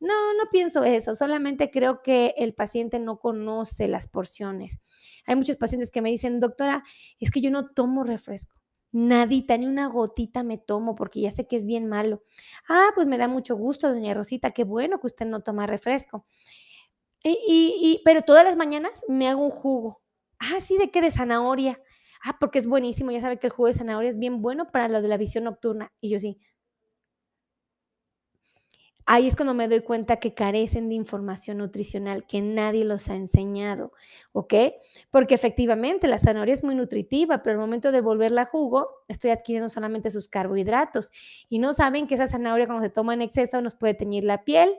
No, 0.00 0.34
no 0.34 0.50
pienso 0.50 0.84
eso, 0.84 1.14
solamente 1.14 1.70
creo 1.70 2.02
que 2.02 2.34
el 2.36 2.52
paciente 2.54 2.98
no 2.98 3.18
conoce 3.20 3.88
las 3.88 4.06
porciones. 4.08 4.80
Hay 5.26 5.36
muchos 5.36 5.56
pacientes 5.56 5.90
que 5.90 6.02
me 6.02 6.10
dicen, 6.10 6.40
doctora, 6.40 6.84
es 7.20 7.30
que 7.30 7.40
yo 7.40 7.50
no 7.50 7.68
tomo 7.70 8.04
refresco, 8.04 8.54
nadita, 8.92 9.56
ni 9.56 9.66
una 9.66 9.86
gotita 9.88 10.42
me 10.42 10.58
tomo 10.58 10.94
porque 10.94 11.20
ya 11.22 11.30
sé 11.30 11.46
que 11.46 11.56
es 11.56 11.64
bien 11.64 11.86
malo. 11.88 12.22
Ah, 12.68 12.88
pues 12.94 13.06
me 13.06 13.18
da 13.18 13.28
mucho 13.28 13.56
gusto, 13.56 13.88
doña 13.88 14.12
Rosita, 14.14 14.50
qué 14.50 14.64
bueno 14.64 15.00
que 15.00 15.06
usted 15.06 15.26
no 15.26 15.40
toma 15.40 15.66
refresco. 15.66 16.26
Y, 17.22 18.02
pero 18.04 18.22
todas 18.22 18.44
las 18.44 18.56
mañanas 18.56 19.02
me 19.08 19.28
hago 19.28 19.42
un 19.44 19.50
jugo. 19.50 20.02
Ah, 20.38 20.60
sí, 20.60 20.76
¿de 20.78 20.90
qué? 20.90 21.00
De 21.00 21.10
zanahoria. 21.10 21.80
Ah, 22.22 22.36
porque 22.38 22.58
es 22.58 22.66
buenísimo, 22.66 23.10
ya 23.10 23.20
sabe 23.20 23.38
que 23.38 23.46
el 23.46 23.52
jugo 23.52 23.68
de 23.68 23.74
zanahoria 23.74 24.10
es 24.10 24.18
bien 24.18 24.42
bueno 24.42 24.70
para 24.70 24.88
lo 24.88 25.00
de 25.02 25.08
la 25.08 25.16
visión 25.16 25.44
nocturna. 25.44 25.92
Y 26.00 26.10
yo 26.10 26.18
sí, 26.20 26.38
Ahí 29.06 29.26
es 29.26 29.36
cuando 29.36 29.52
me 29.52 29.68
doy 29.68 29.80
cuenta 29.80 30.16
que 30.16 30.32
carecen 30.32 30.88
de 30.88 30.94
información 30.94 31.58
nutricional, 31.58 32.26
que 32.26 32.40
nadie 32.40 32.84
los 32.84 33.08
ha 33.08 33.16
enseñado, 33.16 33.92
¿ok? 34.32 34.54
Porque 35.10 35.34
efectivamente 35.34 36.08
la 36.08 36.18
zanahoria 36.18 36.54
es 36.54 36.64
muy 36.64 36.74
nutritiva, 36.74 37.42
pero 37.42 37.54
al 37.54 37.60
momento 37.60 37.92
de 37.92 38.00
volverla 38.00 38.46
jugo, 38.46 38.88
estoy 39.08 39.30
adquiriendo 39.30 39.68
solamente 39.68 40.10
sus 40.10 40.28
carbohidratos. 40.28 41.10
Y 41.50 41.58
no 41.58 41.74
saben 41.74 42.06
que 42.06 42.14
esa 42.14 42.28
zanahoria 42.28 42.66
cuando 42.66 42.82
se 42.82 42.90
toma 42.90 43.12
en 43.12 43.20
exceso 43.20 43.60
nos 43.60 43.74
puede 43.74 43.92
teñir 43.92 44.24
la 44.24 44.42
piel. 44.42 44.74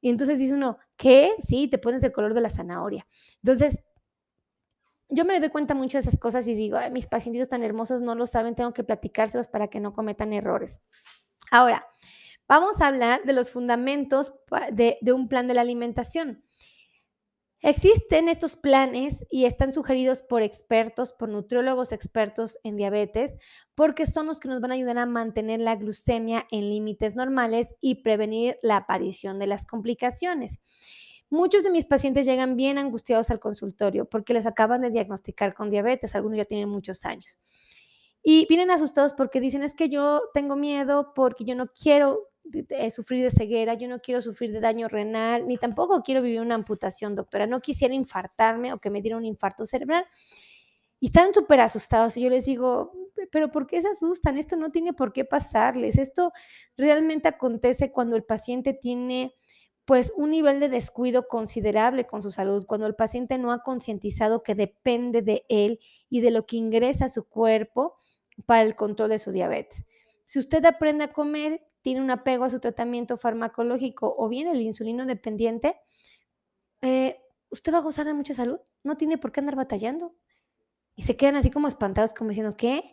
Y 0.00 0.10
entonces 0.10 0.40
dice 0.40 0.54
uno, 0.54 0.78
¿qué? 0.96 1.34
Sí, 1.46 1.68
te 1.68 1.78
pones 1.78 2.02
el 2.02 2.10
color 2.10 2.34
de 2.34 2.40
la 2.40 2.50
zanahoria. 2.50 3.06
Entonces, 3.42 3.84
yo 5.10 5.24
me 5.24 5.38
doy 5.38 5.50
cuenta 5.50 5.74
mucho 5.74 5.98
de 5.98 6.02
esas 6.02 6.18
cosas 6.18 6.46
y 6.46 6.54
digo, 6.54 6.78
mis 6.90 7.06
pacientes 7.06 7.48
tan 7.48 7.62
hermosos 7.62 8.00
no 8.00 8.14
lo 8.14 8.26
saben, 8.26 8.54
tengo 8.54 8.72
que 8.72 8.84
platicárselos 8.84 9.48
para 9.48 9.68
que 9.68 9.80
no 9.80 9.92
cometan 9.92 10.32
errores. 10.32 10.80
Ahora, 11.50 11.86
Vamos 12.50 12.80
a 12.80 12.88
hablar 12.88 13.22
de 13.26 13.32
los 13.32 13.52
fundamentos 13.52 14.32
de, 14.72 14.98
un 15.12 15.28
plan 15.28 15.46
de 15.46 15.54
la 15.54 15.60
alimentación. 15.60 16.42
Existen 17.60 18.28
estos 18.28 18.56
planes 18.56 19.24
y 19.30 19.44
están 19.44 19.70
sugeridos 19.70 20.22
por 20.22 20.42
expertos, 20.42 21.12
por 21.12 21.28
nutriólogos 21.28 21.92
expertos 21.92 22.58
en 22.64 22.76
diabetes, 22.76 23.38
porque 23.76 24.04
son 24.04 24.26
los 24.26 24.40
que 24.40 24.48
nos 24.48 24.60
van 24.60 24.72
a 24.72 24.74
ayudar 24.74 24.98
a 24.98 25.06
mantener 25.06 25.60
la 25.60 25.76
glucemia 25.76 26.44
en 26.50 26.68
límites 26.70 27.14
normales 27.14 27.72
y 27.80 28.02
prevenir 28.02 28.58
la 28.62 28.78
aparición 28.78 29.38
de 29.38 29.46
las 29.46 29.64
complicaciones. 29.64 30.58
Muchos 31.28 31.62
de 31.62 31.70
mis 31.70 31.86
pacientes 31.86 32.26
llegan 32.26 32.56
bien 32.56 32.78
angustiados 32.78 33.30
al 33.30 33.38
consultorio 33.38 34.06
porque 34.06 34.34
les 34.34 34.46
acaban 34.46 34.80
de 34.80 34.90
diagnosticar 34.90 35.54
con 35.54 35.70
diabetes, 35.70 36.16
algunos 36.16 36.38
ya 36.38 36.46
tienen 36.46 36.68
muchos 36.68 37.04
años. 37.04 37.38
Y 38.24 38.46
vienen 38.48 38.72
asustados 38.72 39.14
porque 39.14 39.38
dicen, 39.38 39.62
es 39.62 39.74
que 39.74 39.88
yo 39.88 40.22
tengo 40.34 40.56
miedo 40.56 41.12
porque 41.14 41.44
yo 41.44 41.54
no 41.54 41.68
quiero 41.68 42.29
sufrir 42.90 43.22
de 43.22 43.30
ceguera, 43.30 43.74
yo 43.74 43.88
no 43.88 44.00
quiero 44.00 44.22
sufrir 44.22 44.52
de 44.52 44.60
daño 44.60 44.88
renal, 44.88 45.46
ni 45.46 45.56
tampoco 45.56 46.02
quiero 46.02 46.22
vivir 46.22 46.40
una 46.40 46.54
amputación, 46.54 47.14
doctora. 47.14 47.46
No 47.46 47.60
quisiera 47.60 47.94
infartarme 47.94 48.72
o 48.72 48.78
que 48.78 48.90
me 48.90 49.02
diera 49.02 49.16
un 49.16 49.24
infarto 49.24 49.66
cerebral. 49.66 50.04
Y 50.98 51.06
están 51.06 51.32
súper 51.32 51.60
asustados 51.60 52.16
y 52.16 52.22
yo 52.22 52.28
les 52.28 52.44
digo, 52.44 52.92
pero 53.30 53.50
¿por 53.50 53.66
qué 53.66 53.80
se 53.80 53.88
asustan? 53.88 54.36
Esto 54.36 54.56
no 54.56 54.70
tiene 54.70 54.92
por 54.92 55.12
qué 55.12 55.24
pasarles. 55.24 55.98
Esto 55.98 56.32
realmente 56.76 57.28
acontece 57.28 57.90
cuando 57.90 58.16
el 58.16 58.24
paciente 58.24 58.74
tiene 58.74 59.34
pues 59.84 60.12
un 60.16 60.30
nivel 60.30 60.60
de 60.60 60.68
descuido 60.68 61.26
considerable 61.26 62.06
con 62.06 62.22
su 62.22 62.30
salud, 62.30 62.64
cuando 62.66 62.86
el 62.86 62.94
paciente 62.94 63.38
no 63.38 63.50
ha 63.50 63.62
concientizado 63.62 64.42
que 64.42 64.54
depende 64.54 65.22
de 65.22 65.44
él 65.48 65.80
y 66.08 66.20
de 66.20 66.30
lo 66.30 66.46
que 66.46 66.56
ingresa 66.56 67.06
a 67.06 67.08
su 67.08 67.28
cuerpo 67.28 67.96
para 68.46 68.62
el 68.62 68.76
control 68.76 69.10
de 69.10 69.18
su 69.18 69.32
diabetes. 69.32 69.84
Si 70.26 70.38
usted 70.38 70.64
aprende 70.64 71.04
a 71.04 71.12
comer, 71.12 71.60
tiene 71.82 72.00
un 72.00 72.10
apego 72.10 72.44
a 72.44 72.50
su 72.50 72.60
tratamiento 72.60 73.16
farmacológico 73.16 74.14
o 74.16 74.28
bien 74.28 74.48
el 74.48 74.60
insulino 74.60 75.06
dependiente, 75.06 75.76
eh, 76.82 77.20
usted 77.50 77.72
va 77.72 77.78
a 77.78 77.82
gozar 77.82 78.06
de 78.06 78.14
mucha 78.14 78.34
salud, 78.34 78.58
no 78.82 78.96
tiene 78.96 79.18
por 79.18 79.32
qué 79.32 79.40
andar 79.40 79.56
batallando. 79.56 80.14
Y 80.96 81.02
se 81.02 81.16
quedan 81.16 81.36
así 81.36 81.50
como 81.50 81.68
espantados, 81.68 82.14
como 82.14 82.30
diciendo, 82.30 82.56
¿qué? 82.56 82.92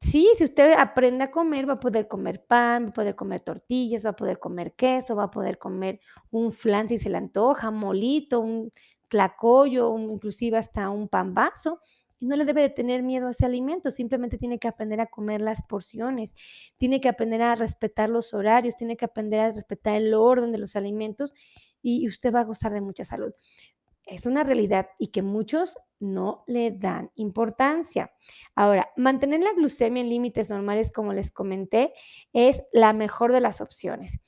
Sí, 0.00 0.30
si 0.36 0.44
usted 0.44 0.72
aprende 0.78 1.24
a 1.24 1.30
comer, 1.30 1.68
va 1.68 1.74
a 1.74 1.80
poder 1.80 2.08
comer 2.08 2.44
pan, 2.46 2.86
va 2.86 2.88
a 2.90 2.92
poder 2.92 3.16
comer 3.16 3.40
tortillas, 3.40 4.04
va 4.04 4.10
a 4.10 4.16
poder 4.16 4.38
comer 4.38 4.74
queso, 4.74 5.16
va 5.16 5.24
a 5.24 5.30
poder 5.30 5.58
comer 5.58 6.00
un 6.30 6.52
flan 6.52 6.88
si 6.88 6.98
se 6.98 7.10
le 7.10 7.18
antoja, 7.18 7.70
molito, 7.70 8.40
un 8.40 8.70
tlacoyo, 9.08 9.96
inclusive 9.98 10.56
hasta 10.56 10.88
un 10.90 11.08
pan 11.08 11.34
vaso 11.34 11.80
y 12.20 12.26
no 12.26 12.36
le 12.36 12.44
debe 12.44 12.60
de 12.60 12.70
tener 12.70 13.02
miedo 13.02 13.26
a 13.26 13.30
ese 13.30 13.46
alimento, 13.46 13.90
simplemente 13.90 14.38
tiene 14.38 14.58
que 14.58 14.68
aprender 14.68 15.00
a 15.00 15.06
comer 15.06 15.40
las 15.40 15.62
porciones, 15.62 16.34
tiene 16.76 17.00
que 17.00 17.08
aprender 17.08 17.42
a 17.42 17.54
respetar 17.54 18.10
los 18.10 18.34
horarios, 18.34 18.76
tiene 18.76 18.96
que 18.96 19.06
aprender 19.06 19.40
a 19.40 19.50
respetar 19.50 19.96
el 19.96 20.14
orden 20.14 20.52
de 20.52 20.58
los 20.58 20.76
alimentos 20.76 21.32
y 21.82 22.06
usted 22.06 22.32
va 22.32 22.40
a 22.40 22.44
gozar 22.44 22.72
de 22.72 22.82
mucha 22.82 23.04
salud. 23.04 23.32
Es 24.04 24.26
una 24.26 24.44
realidad 24.44 24.88
y 24.98 25.08
que 25.08 25.22
muchos 25.22 25.76
no 25.98 26.44
le 26.46 26.72
dan 26.72 27.10
importancia. 27.14 28.12
Ahora, 28.54 28.90
mantener 28.96 29.40
la 29.40 29.52
glucemia 29.52 30.02
en 30.02 30.08
límites 30.08 30.50
normales, 30.50 30.92
como 30.92 31.12
les 31.12 31.30
comenté, 31.30 31.94
es 32.32 32.62
la 32.72 32.92
mejor 32.92 33.32
de 33.32 33.40
las 33.40 33.60
opciones. 33.60 34.18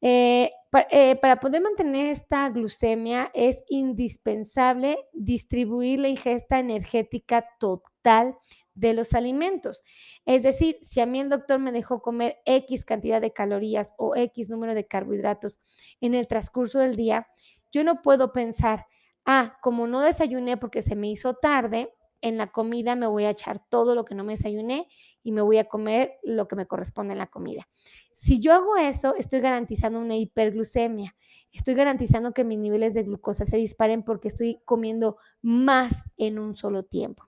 Eh, 0.00 0.50
eh, 0.90 1.16
para, 1.16 1.40
poder 1.40 1.62
mantener 1.62 2.06
esta 2.06 2.48
glucemia 2.50 3.30
es 3.34 3.62
indispensable 3.68 4.98
distribuir 5.12 6.00
la 6.00 6.08
ingesta 6.08 6.58
energética 6.58 7.46
total 7.58 8.36
de 8.74 8.94
los 8.94 9.14
alimentos. 9.14 9.82
Es 10.24 10.42
decir, 10.42 10.76
si 10.82 11.00
a 11.00 11.06
mí 11.06 11.20
el 11.20 11.30
doctor 11.30 11.58
me 11.58 11.72
dejó 11.72 12.00
comer 12.00 12.38
X 12.44 12.84
cantidad 12.84 13.20
de 13.20 13.32
calorías 13.32 13.92
o 13.96 14.14
X 14.14 14.48
número 14.48 14.74
de 14.74 14.86
carbohidratos 14.86 15.58
en 16.00 16.14
el 16.14 16.26
transcurso 16.26 16.78
del 16.78 16.94
día, 16.94 17.26
yo 17.72 17.84
no 17.84 18.02
puedo 18.02 18.32
pensar, 18.32 18.86
ah, 19.24 19.58
como 19.62 19.86
no 19.86 20.00
desayuné 20.00 20.56
porque 20.56 20.82
se 20.82 20.96
me 20.96 21.08
hizo 21.08 21.34
tarde, 21.34 21.92
en 22.20 22.36
la 22.36 22.48
comida 22.48 22.96
me 22.96 23.06
voy 23.06 23.24
a 23.24 23.30
echar 23.30 23.62
todo 23.68 23.94
lo 23.94 24.04
que 24.04 24.14
no 24.14 24.24
me 24.24 24.34
desayuné 24.34 24.88
y 25.22 25.32
me 25.32 25.42
voy 25.42 25.58
a 25.58 25.64
comer 25.64 26.18
lo 26.22 26.48
que 26.48 26.56
me 26.56 26.66
corresponde 26.66 27.12
en 27.12 27.18
la 27.18 27.26
comida. 27.26 27.68
Si 28.12 28.40
yo 28.40 28.52
hago 28.52 28.76
eso, 28.76 29.14
estoy 29.16 29.40
garantizando 29.40 29.98
una 29.98 30.16
hiperglucemia. 30.16 31.14
Estoy 31.52 31.74
garantizando 31.74 32.32
que 32.32 32.44
mis 32.44 32.58
niveles 32.58 32.94
de 32.94 33.02
glucosa 33.02 33.44
se 33.44 33.56
disparen 33.56 34.02
porque 34.02 34.28
estoy 34.28 34.60
comiendo 34.64 35.16
más 35.42 36.04
en 36.16 36.38
un 36.38 36.54
solo 36.54 36.84
tiempo. 36.84 37.26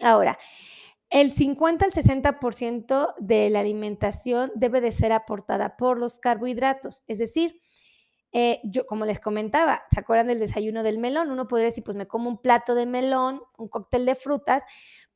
Ahora, 0.00 0.38
el 1.10 1.32
50 1.32 1.84
al 1.84 1.92
60% 1.92 3.14
de 3.18 3.50
la 3.50 3.60
alimentación 3.60 4.50
debe 4.54 4.80
de 4.80 4.92
ser 4.92 5.12
aportada 5.12 5.76
por 5.76 5.98
los 5.98 6.18
carbohidratos, 6.18 7.04
es 7.06 7.18
decir, 7.18 7.60
eh, 8.36 8.60
yo, 8.64 8.84
como 8.84 9.04
les 9.04 9.20
comentaba, 9.20 9.84
¿se 9.92 10.00
acuerdan 10.00 10.26
del 10.26 10.40
desayuno 10.40 10.82
del 10.82 10.98
melón? 10.98 11.30
Uno 11.30 11.46
podría 11.46 11.66
decir, 11.66 11.84
pues 11.84 11.96
me 11.96 12.08
como 12.08 12.28
un 12.28 12.42
plato 12.42 12.74
de 12.74 12.84
melón, 12.84 13.40
un 13.56 13.68
cóctel 13.68 14.04
de 14.06 14.16
frutas. 14.16 14.64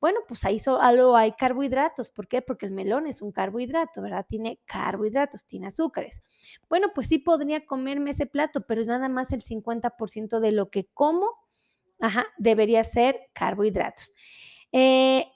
Bueno, 0.01 0.21
pues 0.29 0.45
ahí 0.45 0.61
solo 0.61 1.17
hay 1.17 1.33
carbohidratos. 1.33 2.11
¿Por 2.11 2.29
qué? 2.29 2.43
Porque 2.43 2.67
el 2.67 2.73
melón 2.73 3.09
es 3.09 3.21
un 3.21 3.33
carbohidrato, 3.33 4.03
¿verdad? 4.03 4.25
Tiene 4.29 4.61
carbohidratos, 4.67 5.45
tiene 5.47 5.67
azúcares. 5.67 6.23
Bueno, 6.69 6.91
pues 6.95 7.09
sí 7.09 7.19
podría 7.19 7.67
comerme 7.67 8.11
ese 8.11 8.27
plato, 8.27 8.65
pero 8.69 8.85
nada 8.85 9.09
más 9.09 9.33
el 9.33 9.43
50% 9.43 10.39
de 10.39 10.53
lo 10.53 10.71
que 10.71 10.87
como, 10.95 11.29
ajá, 12.01 12.25
debería 12.39 12.85
ser 12.85 13.19
carbohidratos. 13.33 14.13
Eh, 14.71 15.27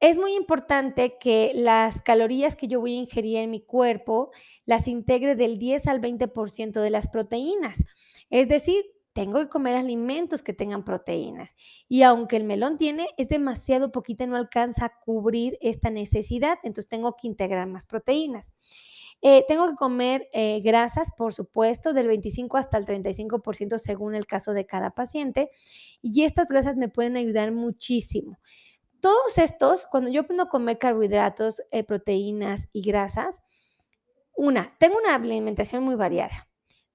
es 0.00 0.18
muy 0.18 0.34
importante 0.34 1.16
que 1.18 1.52
las 1.54 2.02
calorías 2.02 2.56
que 2.56 2.68
yo 2.68 2.80
voy 2.80 2.94
a 2.94 3.00
ingerir 3.00 3.38
en 3.38 3.50
mi 3.50 3.60
cuerpo 3.60 4.30
las 4.66 4.88
integre 4.88 5.36
del 5.36 5.58
10 5.58 5.86
al 5.86 6.00
20% 6.00 6.80
de 6.80 6.90
las 6.90 7.08
proteínas. 7.08 7.84
Es 8.30 8.48
decir, 8.48 8.84
tengo 9.14 9.38
que 9.38 9.48
comer 9.48 9.76
alimentos 9.76 10.42
que 10.42 10.52
tengan 10.52 10.84
proteínas. 10.84 11.50
Y 11.88 12.02
aunque 12.02 12.36
el 12.36 12.44
melón 12.44 12.76
tiene, 12.76 13.08
es 13.16 13.28
demasiado 13.28 13.92
poquita, 13.92 14.26
no 14.26 14.36
alcanza 14.36 14.86
a 14.86 15.00
cubrir 15.04 15.56
esta 15.60 15.88
necesidad, 15.88 16.58
entonces 16.64 16.88
tengo 16.88 17.16
que 17.16 17.28
integrar 17.28 17.66
más 17.68 17.86
proteínas. 17.86 18.50
Eh, 19.22 19.44
tengo 19.48 19.68
que 19.68 19.76
comer 19.76 20.28
eh, 20.32 20.60
grasas, 20.62 21.12
por 21.16 21.32
supuesto, 21.32 21.94
del 21.94 22.08
25 22.08 22.56
hasta 22.56 22.76
el 22.76 22.84
35% 22.84 23.78
según 23.78 24.14
el 24.16 24.26
caso 24.26 24.52
de 24.52 24.66
cada 24.66 24.90
paciente. 24.90 25.50
Y 26.02 26.24
estas 26.24 26.48
grasas 26.48 26.76
me 26.76 26.88
pueden 26.88 27.16
ayudar 27.16 27.52
muchísimo. 27.52 28.38
Todos 29.04 29.36
estos, 29.36 29.84
cuando 29.84 30.10
yo 30.10 30.22
aprendo 30.22 30.44
a 30.44 30.48
comer 30.48 30.78
carbohidratos, 30.78 31.60
eh, 31.72 31.84
proteínas 31.84 32.70
y 32.72 32.80
grasas, 32.80 33.42
una, 34.34 34.74
tengo 34.78 34.96
una 34.96 35.14
alimentación 35.14 35.84
muy 35.84 35.94
variada. 35.94 36.48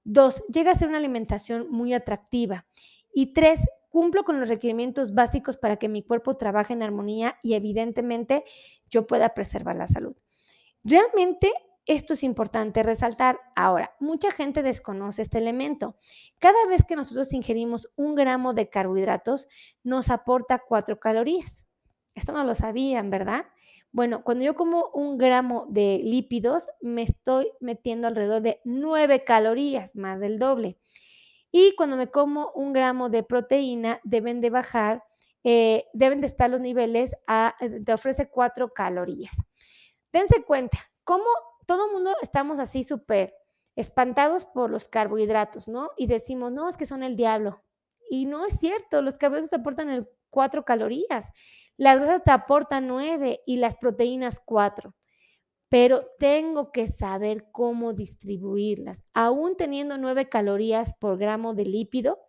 Dos, 0.04 0.42
llega 0.52 0.72
a 0.72 0.74
ser 0.74 0.88
una 0.88 0.98
alimentación 0.98 1.70
muy 1.70 1.94
atractiva. 1.94 2.66
Y 3.14 3.36
tres, 3.36 3.62
cumplo 3.90 4.24
con 4.24 4.40
los 4.40 4.50
requerimientos 4.50 5.14
básicos 5.14 5.58
para 5.58 5.78
que 5.78 5.88
mi 5.88 6.02
cuerpo 6.02 6.34
trabaje 6.34 6.74
en 6.74 6.82
armonía 6.82 7.38
y 7.44 7.54
evidentemente 7.54 8.44
yo 8.90 9.06
pueda 9.06 9.36
preservar 9.36 9.76
la 9.76 9.86
salud. 9.86 10.16
Realmente 10.84 11.54
esto 11.86 12.14
es 12.14 12.24
importante 12.24 12.82
resaltar. 12.82 13.40
Ahora, 13.56 13.96
mucha 14.00 14.32
gente 14.32 14.64
desconoce 14.64 15.22
este 15.22 15.38
elemento. 15.38 15.96
Cada 16.40 16.66
vez 16.66 16.84
que 16.86 16.96
nosotros 16.96 17.32
ingerimos 17.34 17.88
un 17.96 18.16
gramo 18.16 18.56
de 18.56 18.68
carbohidratos, 18.68 19.48
nos 19.84 20.10
aporta 20.10 20.64
cuatro 20.68 21.00
calorías. 21.00 21.69
Esto 22.16 22.34
no 22.34 22.44
lo 22.44 22.56
sabían, 22.56 23.10
¿verdad? 23.10 23.46
Bueno, 23.92 24.24
cuando 24.24 24.46
yo 24.46 24.56
como 24.56 24.90
un 24.94 25.18
gramo 25.18 25.66
de 25.70 26.00
lípidos, 26.04 26.68
me 26.82 27.02
estoy 27.02 27.52
metiendo 27.60 28.08
alrededor 28.08 28.42
de 28.42 28.62
9 28.64 29.24
calorías, 29.24 29.96
más 29.96 30.20
del 30.20 30.38
doble. 30.38 30.78
Y 31.52 31.76
cuando 31.76 31.98
me 31.98 32.12
como 32.12 32.52
un 32.54 32.74
gramo 32.74 33.10
de 33.10 33.24
proteína, 33.24 34.00
deben 34.04 34.42
de 34.42 34.52
bajar, 34.52 35.04
eh, 35.44 35.86
deben 35.94 36.22
de 36.22 36.28
estar 36.28 36.50
los 36.50 36.60
niveles 36.60 37.16
a, 37.26 37.56
eh, 37.60 37.82
te 37.84 37.94
ofrece 37.94 38.30
4 38.30 38.74
calorías. 38.74 39.36
Dense 40.14 40.44
cuenta, 40.44 40.78
cómo 41.04 41.26
todo 41.66 41.92
mundo 41.92 42.16
estamos 42.22 42.60
así 42.60 42.84
súper 42.84 43.34
espantados 43.76 44.46
por 44.46 44.70
los 44.70 44.88
carbohidratos, 44.88 45.68
¿no? 45.68 45.92
Y 45.98 46.08
decimos, 46.08 46.52
no, 46.52 46.68
es 46.70 46.78
que 46.78 46.86
son 46.86 47.04
el 47.04 47.16
diablo. 47.16 47.64
Y 48.10 48.26
no 48.26 48.46
es 48.46 48.60
cierto, 48.60 49.02
los 49.02 49.16
carbohidratos 49.18 49.54
aportan 49.54 49.90
el 49.90 50.08
4 50.30 50.66
calorías. 50.66 51.28
Las 51.80 51.98
grasas 51.98 52.24
te 52.26 52.32
aportan 52.32 52.88
9 52.88 53.40
y 53.46 53.56
las 53.56 53.78
proteínas 53.78 54.42
4. 54.42 54.94
Pero 55.70 56.06
tengo 56.20 56.74
que 56.74 56.90
saber 56.90 57.52
cómo 57.54 57.94
distribuirlas. 57.94 59.02
Aún 59.14 59.56
teniendo 59.56 59.98
9 59.98 60.28
calorías 60.28 60.94
por 61.00 61.18
gramo 61.18 61.54
de 61.54 61.64
lípido, 61.64 62.20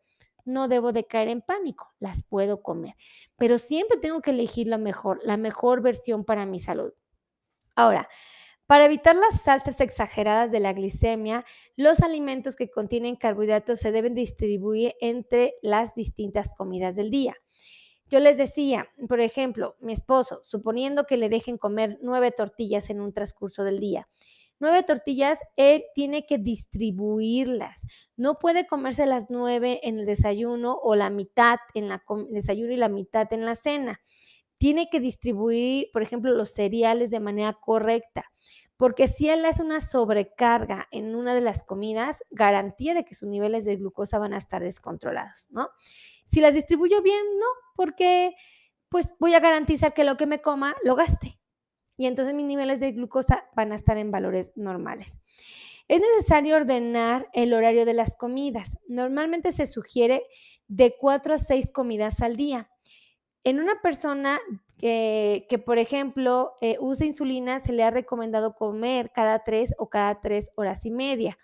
no 0.45 0.69
debo 0.69 0.93
de 0.93 1.05
caer 1.05 1.27
en 1.27 1.43
pánico, 1.43 1.93
las 1.99 2.23
puedo 2.23 2.63
comer. 2.63 2.95
Pero 3.39 3.59
siempre 3.59 3.99
tengo 3.99 4.21
que 4.21 4.31
elegir 4.31 4.69
la 4.69 4.79
mejor, 4.79 5.19
la 5.25 5.37
mejor 5.37 5.83
versión 5.83 6.25
para 6.25 6.47
mi 6.47 6.61
salud. 6.61 6.93
Ahora, 7.75 8.09
para 8.67 8.85
evitar 8.85 9.17
las 9.17 9.41
salsas 9.41 9.81
exageradas 9.81 10.53
de 10.53 10.61
la 10.61 10.73
glicemia, 10.75 11.45
los 11.75 12.03
alimentos 12.03 12.55
que 12.55 12.71
contienen 12.71 13.17
carbohidratos 13.17 13.81
se 13.81 13.91
deben 13.91 14.15
distribuir 14.15 14.95
entre 15.01 15.55
las 15.61 15.97
distintas 15.97 16.55
comidas 16.55 16.95
del 16.95 17.11
día. 17.11 17.35
Yo 18.11 18.19
les 18.19 18.37
decía, 18.37 18.89
por 19.09 19.21
ejemplo, 19.21 19.77
mi 19.81 19.93
esposo, 19.93 20.43
suponiendo 20.45 21.07
que 21.07 21.17
le 21.17 21.29
dejen 21.29 21.59
comer 21.59 21.99
nueve 22.03 22.33
tortillas 22.33 22.91
en 22.91 23.01
un 23.01 23.13
transcurso 23.13 23.63
del 23.63 23.79
día, 23.79 24.09
nueve 24.59 24.83
tortillas, 24.83 25.39
él 25.55 25.85
tiene 25.95 26.27
que 26.27 26.39
distribuirlas. 26.39 27.87
No 28.17 28.39
puede 28.39 28.67
comerse 28.67 29.07
las 29.07 29.31
nueve 29.31 29.79
en 29.85 30.01
el 30.01 30.07
desayuno 30.07 30.77
o 30.83 30.97
la 30.97 31.09
mitad 31.09 31.59
en 31.75 31.85
el 31.93 32.01
desayuno 32.31 32.73
y 32.73 32.77
la 32.77 32.89
mitad 32.89 33.33
en 33.33 33.45
la 33.45 33.55
cena. 33.55 34.01
Tiene 34.59 34.91
que 34.91 34.99
distribuir, 34.99 35.89
por 35.93 36.03
ejemplo, 36.03 36.33
los 36.33 36.51
cereales 36.51 37.13
de 37.13 37.21
manera 37.21 37.53
correcta. 37.55 38.25
Porque 38.77 39.09
si 39.09 39.29
él 39.29 39.45
hace 39.45 39.63
una 39.63 39.81
sobrecarga 39.81 40.89
en 40.91 41.15
una 41.15 41.35
de 41.35 41.43
las 41.43 41.65
comidas, 41.65 42.25
garantía 42.31 42.95
de 42.95 43.05
que 43.05 43.15
sus 43.15 43.29
niveles 43.29 43.67
de 43.67 43.77
glucosa 43.77 44.19
van 44.19 44.33
a 44.33 44.39
estar 44.39 44.63
descontrolados, 44.63 45.49
¿no? 45.51 45.69
Si 46.31 46.41
las 46.41 46.55
distribuyo 46.55 47.03
bien, 47.03 47.23
no, 47.39 47.47
porque 47.75 48.35
pues 48.89 49.13
voy 49.19 49.35
a 49.35 49.41
garantizar 49.41 49.93
que 49.95 50.05
lo 50.05 50.17
que 50.17 50.27
me 50.27 50.41
coma 50.41 50.77
lo 50.85 50.95
gaste. 50.95 51.39
Y 51.97 52.07
entonces 52.07 52.35
mis 52.35 52.47
niveles 52.47 52.79
de 52.79 52.93
glucosa 52.93 53.49
van 53.55 53.73
a 53.73 53.75
estar 53.75 53.99
en 53.99 54.13
valores 54.13 54.53
normales. 54.55 55.19
Es 55.89 56.01
necesario 56.01 56.55
ordenar 56.55 57.29
el 57.33 57.53
horario 57.53 57.85
de 57.85 57.95
las 57.95 58.17
comidas. 58.17 58.79
Normalmente 58.87 59.51
se 59.51 59.67
sugiere 59.67 60.23
de 60.69 60.95
4 60.97 61.35
a 61.35 61.39
6 61.39 61.73
comidas 61.73 62.21
al 62.23 62.37
día. 62.37 62.71
En 63.43 63.59
una 63.59 63.81
persona 63.81 64.39
que, 64.79 65.63
por 65.67 65.79
ejemplo, 65.79 66.55
eh, 66.61 66.77
usa 66.79 67.07
insulina, 67.07 67.59
se 67.59 67.73
le 67.73 67.83
ha 67.83 67.91
recomendado 67.91 68.55
comer 68.55 69.11
cada 69.13 69.43
3 69.43 69.75
o 69.79 69.91
cada 69.91 70.21
3 70.21 70.53
horas 70.55 70.87
y 70.87 70.93
media. 70.93 71.39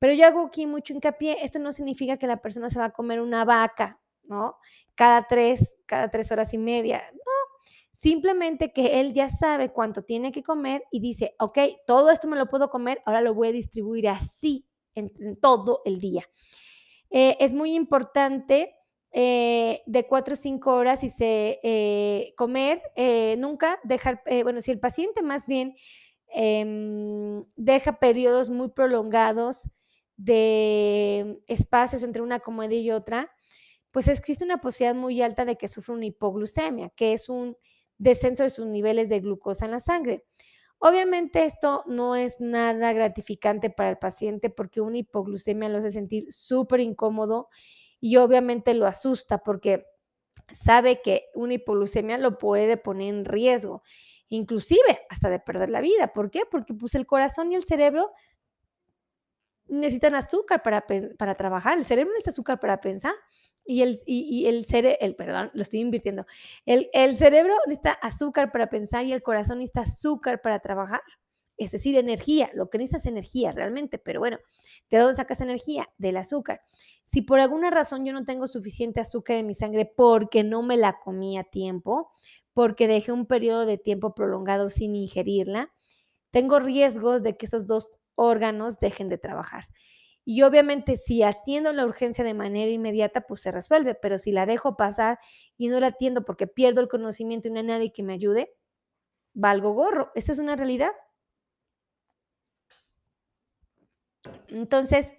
Pero 0.00 0.12
yo 0.12 0.26
hago 0.26 0.46
aquí 0.46 0.66
mucho 0.66 0.92
hincapié, 0.92 1.44
esto 1.44 1.60
no 1.60 1.72
significa 1.72 2.16
que 2.16 2.26
la 2.26 2.42
persona 2.42 2.68
se 2.68 2.80
va 2.80 2.86
a 2.86 2.92
comer 2.92 3.20
una 3.20 3.44
vaca 3.44 4.00
¿no? 4.26 4.56
Cada 4.94 5.22
tres, 5.22 5.74
cada 5.86 6.10
tres 6.10 6.30
horas 6.32 6.54
y 6.54 6.58
media. 6.58 7.02
No, 7.12 7.20
simplemente 7.92 8.72
que 8.72 9.00
él 9.00 9.12
ya 9.12 9.28
sabe 9.28 9.70
cuánto 9.70 10.02
tiene 10.02 10.32
que 10.32 10.42
comer 10.42 10.84
y 10.90 11.00
dice, 11.00 11.34
ok, 11.38 11.58
todo 11.86 12.10
esto 12.10 12.28
me 12.28 12.36
lo 12.36 12.46
puedo 12.46 12.68
comer, 12.68 13.00
ahora 13.06 13.20
lo 13.20 13.34
voy 13.34 13.48
a 13.48 13.52
distribuir 13.52 14.08
así 14.08 14.66
en, 14.94 15.10
todo 15.40 15.80
el 15.84 16.00
día. 16.00 16.28
Eh, 17.10 17.36
es 17.40 17.54
muy 17.54 17.74
importante 17.74 18.74
eh, 19.12 19.82
de 19.86 20.06
cuatro 20.06 20.34
o 20.34 20.36
cinco 20.36 20.74
horas 20.74 21.04
y 21.04 21.08
se 21.08 21.60
eh, 21.62 22.34
comer, 22.36 22.82
nunca 23.38 23.78
dejar, 23.84 24.22
bueno, 24.42 24.60
si 24.60 24.70
el 24.70 24.80
paciente 24.80 25.22
más 25.22 25.46
bien 25.46 25.76
em, 26.28 27.44
deja 27.56 27.98
periodos 28.00 28.50
muy 28.50 28.70
prolongados 28.70 29.68
de 30.16 31.40
espacios 31.46 32.02
entre 32.02 32.22
una 32.22 32.40
comida 32.40 32.74
y 32.74 32.90
otra, 32.90 33.30
pues 33.94 34.08
existe 34.08 34.44
una 34.44 34.60
posibilidad 34.60 35.00
muy 35.00 35.22
alta 35.22 35.44
de 35.44 35.56
que 35.56 35.68
sufra 35.68 35.94
una 35.94 36.06
hipoglucemia, 36.06 36.90
que 36.96 37.12
es 37.12 37.28
un 37.28 37.56
descenso 37.96 38.42
de 38.42 38.50
sus 38.50 38.66
niveles 38.66 39.08
de 39.08 39.20
glucosa 39.20 39.66
en 39.66 39.70
la 39.70 39.78
sangre. 39.78 40.24
Obviamente 40.78 41.44
esto 41.44 41.84
no 41.86 42.16
es 42.16 42.40
nada 42.40 42.92
gratificante 42.92 43.70
para 43.70 43.90
el 43.90 43.98
paciente 43.98 44.50
porque 44.50 44.80
una 44.80 44.98
hipoglucemia 44.98 45.68
lo 45.68 45.78
hace 45.78 45.90
sentir 45.90 46.26
súper 46.32 46.80
incómodo 46.80 47.50
y 48.00 48.16
obviamente 48.16 48.74
lo 48.74 48.86
asusta 48.86 49.38
porque 49.38 49.86
sabe 50.52 51.00
que 51.00 51.26
una 51.32 51.54
hipoglucemia 51.54 52.18
lo 52.18 52.36
puede 52.36 52.76
poner 52.76 53.14
en 53.14 53.24
riesgo, 53.24 53.84
inclusive 54.28 55.02
hasta 55.08 55.30
de 55.30 55.38
perder 55.38 55.70
la 55.70 55.80
vida. 55.80 56.12
¿Por 56.12 56.32
qué? 56.32 56.40
Porque 56.50 56.74
pues 56.74 56.96
el 56.96 57.06
corazón 57.06 57.52
y 57.52 57.54
el 57.54 57.62
cerebro 57.62 58.10
necesitan 59.68 60.16
azúcar 60.16 60.64
para, 60.64 60.84
para 61.16 61.36
trabajar, 61.36 61.78
el 61.78 61.84
cerebro 61.84 62.12
necesita 62.12 62.30
azúcar 62.30 62.58
para 62.58 62.80
pensar. 62.80 63.14
Y 63.66 63.82
el, 63.82 64.00
y, 64.06 64.46
el 64.46 64.64
cerebro, 64.66 64.98
el, 65.00 65.16
perdón, 65.16 65.50
lo 65.54 65.62
estoy 65.62 65.80
invirtiendo. 65.80 66.26
El, 66.66 66.90
el 66.92 67.16
cerebro 67.16 67.54
necesita 67.66 67.92
azúcar 67.92 68.52
para 68.52 68.68
pensar 68.68 69.06
y 69.06 69.12
el 69.12 69.22
corazón 69.22 69.58
necesita 69.58 69.80
azúcar 69.80 70.42
para 70.42 70.58
trabajar. 70.60 71.00
Es 71.56 71.70
decir, 71.70 71.96
energía. 71.96 72.50
Lo 72.54 72.68
que 72.68 72.78
necesitas 72.78 73.02
es 73.06 73.12
energía 73.12 73.52
realmente. 73.52 73.98
Pero 73.98 74.20
bueno, 74.20 74.38
¿de 74.90 74.98
dónde 74.98 75.14
sacas 75.14 75.40
energía? 75.40 75.88
Del 75.98 76.16
azúcar. 76.16 76.62
Si 77.04 77.22
por 77.22 77.40
alguna 77.40 77.70
razón 77.70 78.04
yo 78.04 78.12
no 78.12 78.24
tengo 78.24 78.48
suficiente 78.48 79.00
azúcar 79.00 79.36
en 79.36 79.46
mi 79.46 79.54
sangre 79.54 79.86
porque 79.86 80.44
no 80.44 80.62
me 80.62 80.76
la 80.76 80.98
comí 80.98 81.38
a 81.38 81.44
tiempo, 81.44 82.10
porque 82.52 82.88
dejé 82.88 83.12
un 83.12 83.26
periodo 83.26 83.66
de 83.66 83.78
tiempo 83.78 84.14
prolongado 84.14 84.68
sin 84.68 84.94
ingerirla, 84.94 85.72
tengo 86.30 86.58
riesgos 86.58 87.22
de 87.22 87.36
que 87.36 87.46
esos 87.46 87.66
dos 87.66 87.92
órganos 88.16 88.78
dejen 88.78 89.08
de 89.08 89.18
trabajar. 89.18 89.68
Y 90.24 90.42
obviamente 90.42 90.96
si 90.96 91.22
atiendo 91.22 91.72
la 91.72 91.84
urgencia 91.84 92.24
de 92.24 92.34
manera 92.34 92.70
inmediata, 92.70 93.22
pues 93.22 93.40
se 93.42 93.50
resuelve, 93.50 93.94
pero 93.94 94.18
si 94.18 94.32
la 94.32 94.46
dejo 94.46 94.76
pasar 94.76 95.18
y 95.58 95.68
no 95.68 95.80
la 95.80 95.88
atiendo 95.88 96.24
porque 96.24 96.46
pierdo 96.46 96.80
el 96.80 96.88
conocimiento 96.88 97.48
y 97.48 97.50
no 97.50 97.58
hay 97.58 97.66
nadie 97.66 97.92
que 97.92 98.02
me 98.02 98.14
ayude, 98.14 98.54
valgo 99.34 99.72
gorro. 99.72 100.10
Esa 100.14 100.32
es 100.32 100.38
una 100.38 100.56
realidad. 100.56 100.92
Entonces, 104.48 105.12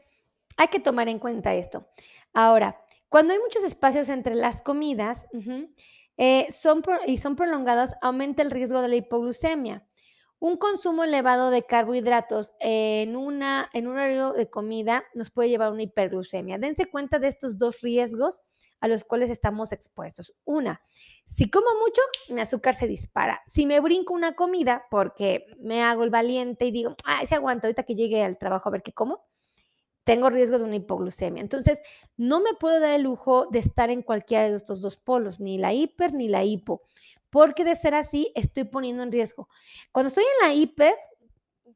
hay 0.58 0.68
que 0.70 0.80
tomar 0.80 1.10
en 1.10 1.20
cuenta 1.20 1.54
esto. 1.54 1.88
Ahora, 2.34 2.82
cuando 3.10 3.34
hay 3.34 3.40
muchos 3.40 3.64
espacios 3.64 4.10
entre 4.10 4.36
las 4.36 4.62
comidas 4.62 5.26
eh, 6.18 6.52
son 6.52 6.82
y 7.06 7.18
son 7.18 7.36
prolongados, 7.36 7.92
aumenta 8.02 8.42
el 8.42 8.52
riesgo 8.52 8.82
de 8.82 8.88
la 8.88 8.96
hipoglucemia. 8.96 9.85
Un 10.46 10.58
consumo 10.58 11.04
elevado 11.04 11.50
de 11.50 11.64
carbohidratos 11.64 12.54
en, 12.60 13.16
una, 13.16 13.68
en 13.74 13.88
un 13.88 13.94
horario 13.94 14.32
de 14.32 14.48
comida 14.48 15.04
nos 15.16 15.32
puede 15.32 15.50
llevar 15.50 15.70
a 15.70 15.72
una 15.72 15.82
hiperglucemia. 15.82 16.60
Dense 16.60 16.86
cuenta 16.86 17.18
de 17.18 17.30
estos 17.30 17.58
dos 17.58 17.82
riesgos 17.82 18.42
a 18.80 18.88
los 18.88 19.04
cuales 19.04 19.32
estamos 19.32 19.72
expuestos. 19.72 20.36
Una, 20.44 20.84
si 21.26 21.50
como 21.50 21.74
mucho, 21.80 22.00
mi 22.30 22.42
azúcar 22.42 22.76
se 22.76 22.86
dispara. 22.86 23.42
Si 23.48 23.66
me 23.66 23.80
brinco 23.80 24.14
una 24.14 24.36
comida 24.36 24.84
porque 24.92 25.48
me 25.58 25.82
hago 25.82 26.04
el 26.04 26.12
valiente 26.12 26.68
y 26.68 26.72
digo, 26.72 26.96
ah, 27.06 27.26
se 27.26 27.34
aguanta 27.34 27.66
ahorita 27.66 27.82
que 27.82 27.96
llegue 27.96 28.24
al 28.24 28.38
trabajo 28.38 28.70
a 28.70 28.72
ver 28.72 28.84
qué 28.84 28.94
como, 28.94 29.26
tengo 30.04 30.30
riesgo 30.30 30.60
de 30.60 30.64
una 30.64 30.76
hipoglucemia. 30.76 31.42
Entonces, 31.42 31.82
no 32.16 32.40
me 32.40 32.54
puedo 32.54 32.80
dar 32.80 32.94
el 32.94 33.02
lujo 33.02 33.48
de 33.48 33.58
estar 33.58 33.90
en 33.90 34.04
cualquiera 34.04 34.48
de 34.48 34.56
estos 34.56 34.80
dos 34.80 34.96
polos, 34.96 35.40
ni 35.40 35.58
la 35.58 35.74
hiper 35.74 36.14
ni 36.14 36.30
la 36.30 36.44
hipo, 36.44 36.84
porque 37.36 37.66
de 37.66 37.76
ser 37.76 37.96
así 37.96 38.32
estoy 38.34 38.64
poniendo 38.64 39.04
en 39.04 39.12
riesgo. 39.12 39.50
Cuando 39.92 40.08
estoy 40.08 40.24
en 40.24 40.48
la 40.48 40.54
hiper, 40.54 40.96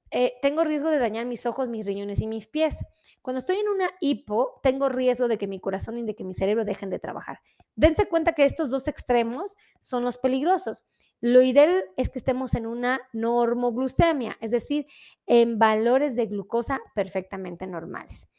eh, 0.09 0.35
tengo 0.41 0.63
riesgo 0.63 0.89
de 0.89 0.99
dañar 0.99 1.25
mis 1.25 1.45
ojos, 1.45 1.67
mis 1.67 1.85
riñones 1.85 2.21
y 2.21 2.27
mis 2.27 2.47
pies. 2.47 2.77
Cuando 3.21 3.39
estoy 3.39 3.57
en 3.57 3.67
una 3.67 3.89
hipo, 3.99 4.61
tengo 4.63 4.87
riesgo 4.87 5.27
de 5.27 5.37
que 5.37 5.47
mi 5.47 5.59
corazón 5.59 5.97
y 5.97 6.03
de 6.03 6.15
que 6.15 6.23
mi 6.23 6.33
cerebro 6.33 6.63
dejen 6.63 6.89
de 6.89 6.97
trabajar. 6.97 7.41
Dense 7.75 8.07
cuenta 8.07 8.31
que 8.31 8.45
estos 8.45 8.69
dos 8.69 8.87
extremos 8.87 9.57
son 9.81 10.05
los 10.05 10.17
peligrosos. 10.17 10.85
Lo 11.19 11.41
ideal 11.41 11.83
es 11.97 12.07
que 12.07 12.19
estemos 12.19 12.53
en 12.53 12.65
una 12.65 13.01
normoglucemia, 13.11 14.37
es 14.39 14.51
decir, 14.51 14.87
en 15.25 15.59
valores 15.59 16.15
de 16.15 16.27
glucosa 16.27 16.79
perfectamente 16.95 17.67
normales. 17.67 18.29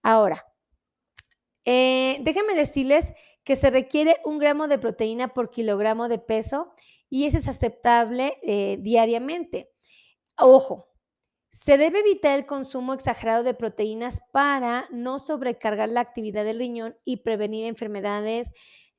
Ahora, 0.00 0.46
eh, 1.64 2.18
déjenme 2.22 2.54
decirles 2.54 3.12
que 3.44 3.56
se 3.56 3.70
requiere 3.70 4.18
un 4.24 4.38
gramo 4.38 4.68
de 4.68 4.78
proteína 4.78 5.28
por 5.28 5.50
kilogramo 5.50 6.08
de 6.08 6.18
peso 6.18 6.72
y 7.08 7.26
ese 7.26 7.38
es 7.38 7.48
aceptable 7.48 8.38
eh, 8.42 8.78
diariamente. 8.80 9.70
Ojo, 10.36 10.88
se 11.50 11.76
debe 11.78 12.00
evitar 12.00 12.38
el 12.38 12.46
consumo 12.46 12.94
exagerado 12.94 13.42
de 13.42 13.54
proteínas 13.54 14.20
para 14.32 14.86
no 14.90 15.18
sobrecargar 15.18 15.88
la 15.88 16.00
actividad 16.00 16.44
del 16.44 16.58
riñón 16.58 16.96
y 17.04 17.18
prevenir 17.18 17.66
enfermedades 17.66 18.50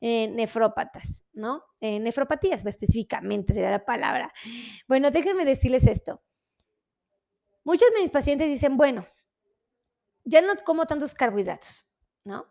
eh, 0.02 0.28
nefrópatas, 0.30 1.24
¿no? 1.34 1.64
Nefropatías 1.80 2.64
específicamente 2.66 3.54
sería 3.54 3.72
la 3.72 3.86
palabra. 3.86 4.34
Bueno, 4.88 5.10
déjenme 5.10 5.46
decirles 5.46 5.88
esto. 5.88 6.22
Muchos 7.64 7.92
de 7.94 8.02
mis 8.02 8.10
pacientes 8.10 8.50
dicen, 8.50 8.76
bueno, 8.76 9.08
ya 10.24 10.42
no 10.42 10.54
como 10.64 10.86
tantos 10.86 11.14
carbohidratos, 11.14 11.91
¿no? 12.24 12.46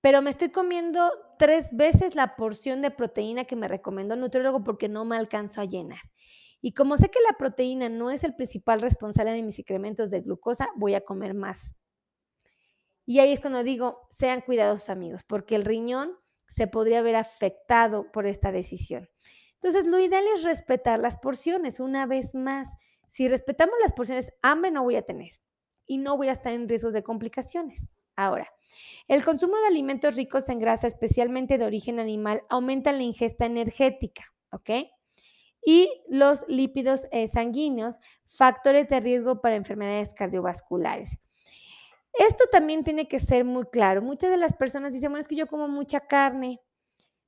Pero 0.00 0.20
me 0.20 0.30
estoy 0.30 0.50
comiendo 0.50 1.10
tres 1.38 1.68
veces 1.72 2.14
la 2.14 2.34
porción 2.34 2.82
de 2.82 2.90
proteína 2.90 3.44
que 3.44 3.56
me 3.56 3.68
recomendó 3.68 4.14
el 4.14 4.20
nutriólogo 4.20 4.64
porque 4.64 4.88
no 4.88 5.04
me 5.04 5.16
alcanzo 5.16 5.60
a 5.60 5.64
llenar. 5.64 6.00
Y 6.60 6.74
como 6.74 6.96
sé 6.96 7.08
que 7.08 7.20
la 7.28 7.36
proteína 7.36 7.88
no 7.88 8.10
es 8.10 8.24
el 8.24 8.34
principal 8.34 8.80
responsable 8.80 9.32
de 9.32 9.42
mis 9.42 9.58
incrementos 9.58 10.10
de 10.10 10.20
glucosa, 10.20 10.68
voy 10.76 10.94
a 10.94 11.04
comer 11.04 11.34
más. 11.34 11.74
Y 13.04 13.18
ahí 13.18 13.32
es 13.32 13.40
cuando 13.40 13.62
digo, 13.64 14.06
sean 14.10 14.42
cuidadosos 14.42 14.88
amigos, 14.88 15.24
porque 15.24 15.56
el 15.56 15.64
riñón 15.64 16.16
se 16.48 16.66
podría 16.66 17.02
ver 17.02 17.16
afectado 17.16 18.10
por 18.12 18.26
esta 18.26 18.52
decisión. 18.52 19.08
Entonces, 19.54 19.86
lo 19.86 19.98
ideal 19.98 20.24
es 20.34 20.42
respetar 20.42 21.00
las 21.00 21.16
porciones. 21.16 21.80
Una 21.80 22.06
vez 22.06 22.34
más, 22.34 22.68
si 23.08 23.28
respetamos 23.28 23.74
las 23.82 23.92
porciones, 23.92 24.32
hambre 24.42 24.70
no 24.70 24.82
voy 24.82 24.96
a 24.96 25.02
tener 25.02 25.40
y 25.86 25.98
no 25.98 26.16
voy 26.16 26.28
a 26.28 26.32
estar 26.32 26.52
en 26.52 26.68
riesgos 26.68 26.92
de 26.92 27.02
complicaciones. 27.02 27.88
Ahora, 28.16 28.48
el 29.08 29.24
consumo 29.24 29.56
de 29.58 29.66
alimentos 29.66 30.16
ricos 30.16 30.48
en 30.48 30.58
grasa, 30.58 30.86
especialmente 30.86 31.58
de 31.58 31.64
origen 31.64 31.98
animal, 32.00 32.42
aumenta 32.48 32.92
la 32.92 33.02
ingesta 33.02 33.46
energética, 33.46 34.24
¿ok? 34.50 34.70
y 35.64 35.88
los 36.08 36.44
lípidos 36.48 37.06
eh, 37.12 37.28
sanguíneos, 37.28 37.98
factores 38.26 38.88
de 38.88 39.00
riesgo 39.00 39.40
para 39.40 39.56
enfermedades 39.56 40.12
cardiovasculares. 40.12 41.18
Esto 42.14 42.44
también 42.50 42.84
tiene 42.84 43.08
que 43.08 43.18
ser 43.18 43.44
muy 43.44 43.64
claro. 43.66 44.02
Muchas 44.02 44.30
de 44.30 44.36
las 44.36 44.52
personas 44.52 44.92
dicen, 44.92 45.10
bueno, 45.10 45.20
es 45.20 45.28
que 45.28 45.36
yo 45.36 45.46
como 45.46 45.68
mucha 45.68 46.00
carne, 46.00 46.60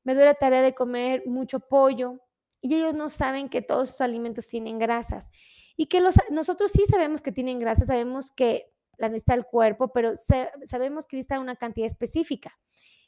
me 0.03 0.15
doy 0.15 0.25
la 0.25 0.35
tarea 0.35 0.61
de 0.61 0.75
comer 0.75 1.23
mucho 1.27 1.61
pollo 1.61 2.21
y 2.61 2.75
ellos 2.75 2.95
no 2.95 3.09
saben 3.09 3.49
que 3.49 3.63
todos 3.63 3.91
sus 3.91 4.01
alimentos 4.01 4.49
tienen 4.49 4.79
grasas 4.79 5.31
y 5.77 5.87
que 5.87 6.01
los, 6.01 6.17
nosotros 6.31 6.73
sí 6.73 6.85
sabemos 6.87 7.23
que 7.23 7.33
tienen 7.33 7.59
grasas, 7.59 7.87
sabemos 7.87 8.31
que 8.33 8.74
la 8.99 9.09
necesita 9.09 9.35
el 9.35 9.45
cuerpo, 9.45 9.89
pero 9.89 10.15
sabemos 10.65 11.07
que 11.07 11.17
necesita 11.17 11.41
una 11.41 11.57
cantidad 11.57 11.87
específica. 11.87 12.59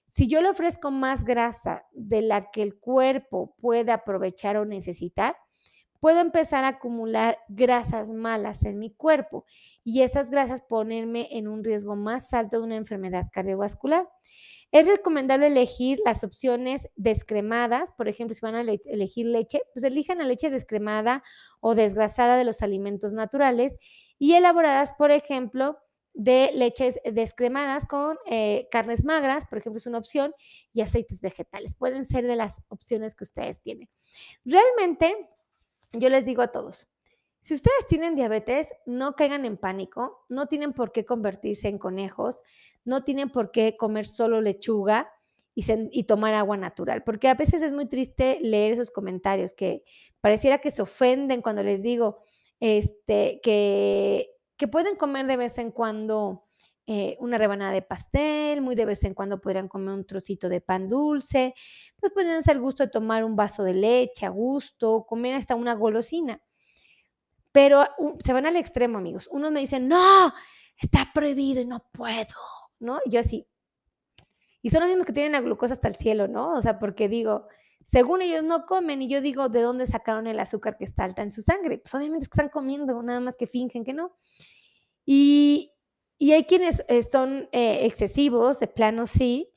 Si 0.06 0.28
yo 0.28 0.40
le 0.40 0.48
ofrezco 0.48 0.90
más 0.90 1.24
grasa 1.24 1.84
de 1.92 2.22
la 2.22 2.50
que 2.50 2.62
el 2.62 2.78
cuerpo 2.78 3.54
puede 3.60 3.92
aprovechar 3.92 4.56
o 4.56 4.64
necesitar, 4.64 5.36
puedo 6.00 6.20
empezar 6.20 6.64
a 6.64 6.68
acumular 6.68 7.38
grasas 7.48 8.10
malas 8.10 8.64
en 8.64 8.78
mi 8.78 8.90
cuerpo 8.90 9.44
y 9.82 10.02
esas 10.02 10.30
grasas 10.30 10.62
ponerme 10.62 11.28
en 11.32 11.48
un 11.48 11.64
riesgo 11.64 11.96
más 11.96 12.32
alto 12.32 12.58
de 12.58 12.64
una 12.64 12.76
enfermedad 12.76 13.26
cardiovascular. 13.32 14.08
Es 14.72 14.86
recomendable 14.86 15.46
elegir 15.46 15.98
las 16.04 16.24
opciones 16.24 16.88
descremadas, 16.96 17.92
por 17.96 18.08
ejemplo, 18.08 18.34
si 18.34 18.40
van 18.40 18.56
a 18.56 18.60
elegir 18.60 19.26
leche, 19.26 19.60
pues 19.72 19.84
elijan 19.84 20.18
la 20.18 20.24
leche 20.24 20.50
descremada 20.50 21.22
o 21.60 21.74
desgrasada 21.74 22.36
de 22.36 22.44
los 22.44 22.62
alimentos 22.62 23.12
naturales 23.12 23.76
y 24.18 24.34
elaboradas, 24.34 24.94
por 24.94 25.10
ejemplo, 25.10 25.78
de 26.16 26.50
leches 26.54 26.98
descremadas 27.04 27.86
con 27.86 28.16
eh, 28.26 28.68
carnes 28.70 29.04
magras, 29.04 29.44
por 29.46 29.58
ejemplo, 29.58 29.76
es 29.76 29.86
una 29.86 29.98
opción, 29.98 30.34
y 30.72 30.80
aceites 30.80 31.20
vegetales. 31.20 31.74
Pueden 31.74 32.04
ser 32.04 32.26
de 32.26 32.36
las 32.36 32.62
opciones 32.68 33.14
que 33.14 33.24
ustedes 33.24 33.60
tienen. 33.60 33.88
Realmente, 34.44 35.28
yo 35.92 36.08
les 36.08 36.24
digo 36.24 36.40
a 36.40 36.48
todos, 36.48 36.88
si 37.46 37.54
ustedes 37.54 37.86
tienen 37.88 38.16
diabetes, 38.16 38.74
no 38.86 39.14
caigan 39.14 39.44
en 39.44 39.56
pánico, 39.56 40.24
no 40.28 40.46
tienen 40.48 40.72
por 40.72 40.90
qué 40.90 41.04
convertirse 41.04 41.68
en 41.68 41.78
conejos, 41.78 42.42
no 42.84 43.04
tienen 43.04 43.30
por 43.30 43.52
qué 43.52 43.76
comer 43.76 44.08
solo 44.08 44.40
lechuga 44.40 45.12
y, 45.54 46.02
tomar 46.08 46.34
agua 46.34 46.56
natural, 46.56 47.04
porque 47.04 47.28
a 47.28 47.34
veces 47.34 47.62
es 47.62 47.72
muy 47.72 47.86
triste 47.86 48.38
leer 48.40 48.72
esos 48.72 48.90
comentarios 48.90 49.54
que 49.54 49.84
pareciera 50.20 50.60
que 50.60 50.72
se 50.72 50.82
ofenden 50.82 51.40
cuando 51.40 51.62
les 51.62 51.84
digo 51.84 52.18
este, 52.58 53.38
que 53.40 54.28
pueden 54.72 54.96
comer 54.96 55.28
de 55.28 55.36
vez 55.36 55.56
en 55.58 55.70
cuando 55.70 56.46
eh, 56.88 57.16
una 57.20 57.38
rebanada 57.38 57.70
de 57.70 57.82
pastel, 57.82 58.60
muy 58.60 58.74
de 58.74 58.86
vez 58.86 59.04
en 59.04 59.14
cuando 59.14 59.40
podrían 59.40 59.68
comer 59.68 59.94
un 59.94 60.04
trocito 60.04 60.48
de 60.48 60.60
pan 60.60 60.88
dulce, 60.88 61.54
pues 62.00 62.12
pueden 62.12 62.32
hacer 62.32 62.56
el 62.56 62.62
gusto 62.62 62.82
de 62.82 62.90
tomar 62.90 63.22
un 63.22 63.36
vaso 63.36 63.62
de 63.62 63.74
leche 63.74 64.26
a 64.26 64.30
gusto, 64.30 65.06
comer 65.08 65.36
hasta 65.36 65.54
una 65.54 65.74
golosina. 65.74 66.42
Pero 67.56 67.86
se 68.22 68.34
van 68.34 68.44
al 68.44 68.56
extremo, 68.56 68.98
amigos. 68.98 69.30
Unos 69.32 69.50
me 69.50 69.60
dicen, 69.60 69.88
no, 69.88 70.30
está 70.76 71.08
prohibido 71.14 71.62
y 71.62 71.64
no 71.64 71.86
puedo, 71.90 72.34
¿no? 72.80 73.00
Y 73.06 73.12
yo 73.12 73.20
así. 73.20 73.48
Y 74.60 74.68
son 74.68 74.80
los 74.80 74.90
mismos 74.90 75.06
que 75.06 75.14
tienen 75.14 75.32
la 75.32 75.40
glucosa 75.40 75.72
hasta 75.72 75.88
el 75.88 75.96
cielo, 75.96 76.28
¿no? 76.28 76.52
O 76.52 76.60
sea, 76.60 76.78
porque 76.78 77.08
digo, 77.08 77.48
según 77.86 78.20
ellos 78.20 78.44
no 78.44 78.66
comen 78.66 79.00
y 79.00 79.08
yo 79.08 79.22
digo, 79.22 79.48
¿de 79.48 79.62
dónde 79.62 79.86
sacaron 79.86 80.26
el 80.26 80.38
azúcar 80.38 80.76
que 80.76 80.84
está 80.84 81.04
alta 81.04 81.22
en 81.22 81.32
su 81.32 81.40
sangre? 81.40 81.78
Pues 81.78 81.94
obviamente 81.94 82.24
es 82.24 82.28
que 82.28 82.34
están 82.34 82.50
comiendo, 82.50 83.02
nada 83.02 83.20
más 83.20 83.38
que 83.38 83.46
fingen 83.46 83.84
que 83.84 83.94
no. 83.94 84.14
Y, 85.06 85.72
hay 86.20 86.44
quienes 86.44 86.84
eh, 86.88 87.02
son 87.04 87.48
eh, 87.52 87.86
excesivos, 87.86 88.60
de 88.60 88.66
plano 88.66 89.06
sí, 89.06 89.50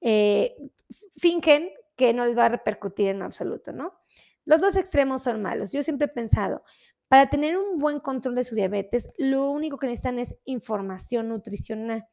eh, 0.00 0.56
fingen 1.16 1.70
que 1.94 2.14
no 2.14 2.26
les 2.26 2.36
va 2.36 2.46
a 2.46 2.48
repercutir 2.48 3.10
en 3.10 3.22
absoluto, 3.22 3.72
¿no? 3.72 3.92
Los 4.44 4.60
dos 4.60 4.76
extremos 4.76 5.22
son 5.22 5.40
malos. 5.40 5.72
Yo 5.72 5.82
siempre 5.82 6.06
he 6.06 6.10
pensado, 6.10 6.62
para 7.14 7.30
tener 7.30 7.56
un 7.56 7.78
buen 7.78 8.00
control 8.00 8.34
de 8.34 8.42
su 8.42 8.56
diabetes, 8.56 9.08
lo 9.18 9.48
único 9.48 9.78
que 9.78 9.86
necesitan 9.86 10.18
es 10.18 10.34
información 10.46 11.28
nutricional. 11.28 12.08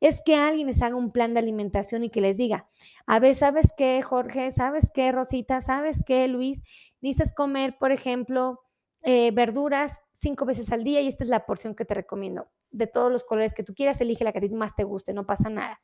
Es 0.00 0.22
que 0.24 0.34
alguien 0.34 0.68
les 0.68 0.80
haga 0.80 0.96
un 0.96 1.12
plan 1.12 1.34
de 1.34 1.40
alimentación 1.40 2.04
y 2.04 2.08
que 2.08 2.22
les 2.22 2.38
diga, 2.38 2.66
a 3.06 3.18
ver, 3.18 3.34
¿sabes 3.34 3.66
qué, 3.76 4.00
Jorge? 4.00 4.50
¿Sabes 4.52 4.90
qué, 4.94 5.12
Rosita? 5.12 5.60
¿Sabes 5.60 6.02
qué, 6.06 6.26
Luis? 6.26 6.62
Necesitas 7.02 7.34
comer, 7.34 7.76
por 7.78 7.92
ejemplo, 7.92 8.62
eh, 9.02 9.30
verduras 9.30 10.00
cinco 10.14 10.46
veces 10.46 10.72
al 10.72 10.84
día 10.84 11.02
y 11.02 11.08
esta 11.08 11.24
es 11.24 11.28
la 11.28 11.44
porción 11.44 11.74
que 11.74 11.84
te 11.84 11.92
recomiendo. 11.92 12.48
De 12.70 12.86
todos 12.86 13.12
los 13.12 13.24
colores 13.24 13.52
que 13.52 13.62
tú 13.62 13.74
quieras, 13.74 14.00
elige 14.00 14.24
la 14.24 14.32
que 14.32 14.38
a 14.38 14.40
ti 14.40 14.48
más 14.48 14.74
te 14.74 14.84
guste, 14.84 15.12
no 15.12 15.26
pasa 15.26 15.50
nada. 15.50 15.82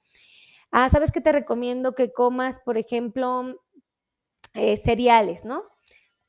Ah, 0.71 0.89
¿sabes 0.89 1.13
qué 1.13 1.21
te 1.21 1.33
recomiendo? 1.33 1.95
Que 1.95 2.11
comas, 2.11 2.59
por 2.65 2.79
ejemplo, 2.79 3.55
eh, 4.55 4.79
cereales, 4.79 5.45
¿no? 5.45 5.63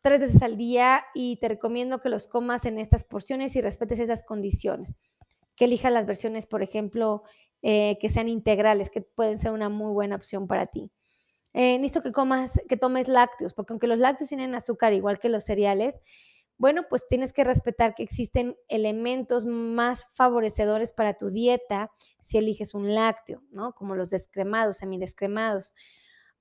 Tres 0.04 0.20
veces 0.20 0.44
al 0.44 0.58
día 0.58 1.06
y 1.16 1.38
te 1.38 1.48
recomiendo 1.48 2.02
que 2.02 2.10
los 2.10 2.28
comas 2.28 2.66
en 2.66 2.78
estas 2.78 3.06
porciones 3.06 3.56
y 3.56 3.62
respetes 3.62 4.00
esas 4.00 4.22
condiciones. 4.22 4.96
Que 5.56 5.66
elijas 5.66 5.94
las 5.94 6.06
versiones, 6.06 6.46
por 6.46 6.62
ejemplo, 6.62 7.24
eh, 7.62 7.98
que 8.00 8.10
sean 8.10 8.28
integrales, 8.28 8.90
que 8.90 9.02
pueden 9.02 9.40
ser 9.40 9.52
una 9.52 9.70
muy 9.70 9.94
buena 9.94 10.18
opción 10.18 10.48
para 10.48 10.68
ti. 10.68 10.92
Eh, 11.54 11.80
que 12.04 12.12
comas, 12.12 12.60
que 12.68 12.78
tomes 12.78 13.08
lácteos, 13.08 13.54
porque 13.54 13.74
aunque 13.74 13.88
los 13.88 14.00
lácteos 14.00 14.28
tienen 14.28 14.56
azúcar 14.56 14.92
igual 14.92 15.20
que 15.20 15.30
los 15.30 15.46
cereales, 15.46 16.00
bueno, 16.58 16.84
pues 16.90 17.08
tienes 17.08 17.32
que 17.32 17.44
respetar 17.44 17.96
que 17.96 18.04
existen 18.04 18.58
elementos 18.68 19.46
más 19.46 20.08
favorecedores 20.14 20.92
para 20.92 21.14
tu 21.14 21.30
dieta 21.30 21.92
si 22.22 22.38
eliges 22.38 22.74
un 22.74 22.94
lácteo, 22.94 23.42
¿no? 23.52 23.74
Como 23.74 23.96
los 23.96 24.10
descremados, 24.10 24.78
semidescremados. 24.78 25.74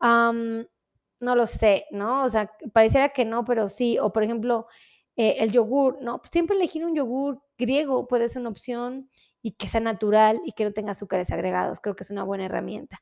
Um, 0.00 0.64
no 1.22 1.36
lo 1.36 1.46
sé, 1.46 1.86
¿no? 1.90 2.24
O 2.24 2.28
sea, 2.28 2.50
pareciera 2.72 3.10
que 3.10 3.24
no, 3.24 3.44
pero 3.44 3.68
sí. 3.68 3.98
O 3.98 4.12
por 4.12 4.22
ejemplo, 4.24 4.66
eh, 5.16 5.36
el 5.38 5.52
yogur, 5.52 6.02
¿no? 6.02 6.18
Pues 6.18 6.30
siempre 6.30 6.56
elegir 6.56 6.84
un 6.84 6.94
yogur 6.94 7.42
griego 7.56 8.06
puede 8.08 8.28
ser 8.28 8.40
una 8.40 8.50
opción 8.50 9.08
y 9.40 9.52
que 9.52 9.68
sea 9.68 9.80
natural 9.80 10.40
y 10.44 10.52
que 10.52 10.64
no 10.64 10.72
tenga 10.72 10.92
azúcares 10.92 11.30
agregados. 11.30 11.80
Creo 11.80 11.94
que 11.94 12.02
es 12.04 12.10
una 12.10 12.24
buena 12.24 12.46
herramienta. 12.46 13.00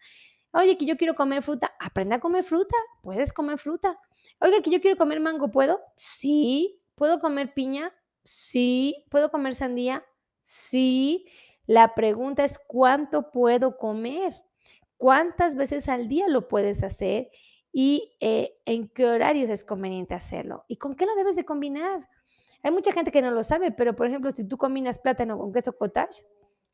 Oye, 0.53 0.77
que 0.77 0.85
yo 0.85 0.97
quiero 0.97 1.15
comer 1.15 1.43
fruta, 1.43 1.73
aprenda 1.81 2.17
a 2.17 2.21
comer 2.21 2.45
fruta, 2.45 2.77
puedes 3.03 3.33
comer 3.33 3.59
fruta. 3.59 3.99
Oiga, 4.41 4.61
que 4.63 4.71
yo 4.71 4.81
quiero 4.81 4.97
comer 4.97 5.21
mango, 5.21 5.51
¿puedo? 5.51 5.81
Sí. 5.97 6.81
¿Puedo 6.97 7.21
comer 7.21 7.55
piña? 7.55 7.93
Sí. 8.25 9.07
¿Puedo 9.11 9.31
comer 9.31 9.55
sandía? 9.55 10.05
Sí. 10.43 11.27
La 11.67 11.95
pregunta 11.95 12.45
es 12.45 12.59
cuánto 12.67 13.31
puedo 13.31 13.77
comer, 13.79 14.35
cuántas 14.97 15.55
veces 15.55 15.89
al 15.89 16.09
día 16.09 16.27
lo 16.29 16.49
puedes 16.49 16.83
hacer 16.83 17.31
y 17.73 18.17
eh, 18.21 18.57
en 18.65 18.89
qué 18.89 19.07
horarios 19.07 19.51
es 19.51 19.65
conveniente 19.65 20.15
hacerlo 20.15 20.65
y 20.69 20.77
con 20.77 20.95
qué 20.95 21.07
lo 21.07 21.15
debes 21.15 21.37
de 21.37 21.45
combinar. 21.45 22.09
Hay 22.63 22.73
mucha 22.73 22.93
gente 22.93 23.11
que 23.11 23.23
no 23.23 23.31
lo 23.31 23.43
sabe, 23.43 23.73
pero 23.73 23.97
por 23.97 24.07
ejemplo, 24.07 24.31
si 24.33 24.47
tú 24.47 24.59
combinas 24.59 24.99
plátano 24.99 25.39
con 25.39 25.53
queso 25.53 25.73
cottage, 25.77 26.25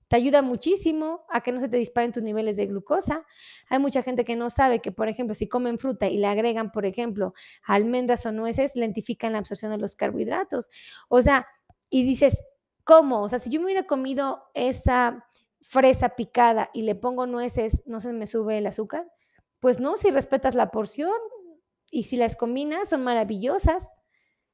te 0.09 0.17
ayuda 0.17 0.41
muchísimo 0.43 1.25
a 1.29 1.41
que 1.41 1.53
no 1.53 1.61
se 1.61 1.69
te 1.69 1.77
disparen 1.77 2.13
tus 2.13 2.23
niveles 2.23 2.57
de 2.57 2.67
glucosa. 2.67 3.25
Hay 3.69 3.79
mucha 3.79 4.03
gente 4.03 4.25
que 4.25 4.37
no 4.37 4.51
sabe 4.51 4.81
que, 4.81 4.93
por 4.93 5.09
ejemplo, 5.09 5.35
si 5.35 5.49
comen 5.49 5.79
fruta 5.79 6.07
y 6.07 6.19
le 6.19 6.27
agregan, 6.29 6.71
por 6.71 6.87
ejemplo, 6.87 7.35
almendras 7.65 8.25
o 8.27 8.33
nueces, 8.33 8.77
lentifican 8.77 9.33
la 9.33 9.39
absorción 9.39 9.73
de 9.73 9.79
los 9.79 9.97
carbohidratos. 9.97 10.71
O 11.09 11.23
sea, 11.23 11.47
y 11.91 12.05
dices, 12.05 12.41
¿cómo? 12.85 13.23
O 13.23 13.29
sea, 13.29 13.41
si 13.41 13.51
yo 13.51 13.61
me 13.61 13.67
hubiera 13.67 13.87
comido 13.87 14.45
esa 14.55 15.27
fresa 15.61 16.11
picada 16.11 16.71
y 16.73 16.83
le 16.83 16.95
pongo 16.95 17.27
nueces, 17.27 17.83
¿no 17.87 18.01
se 18.01 18.13
me 18.13 18.27
sube 18.27 18.59
el 18.59 18.67
azúcar? 18.69 19.07
Pues 19.61 19.81
no, 19.81 19.97
si 19.97 20.11
respetas 20.11 20.55
la 20.55 20.71
porción 20.71 21.17
y 21.91 22.05
si 22.05 22.17
las 22.17 22.37
combinas, 22.37 22.89
son 22.89 23.03
maravillosas. 23.03 23.89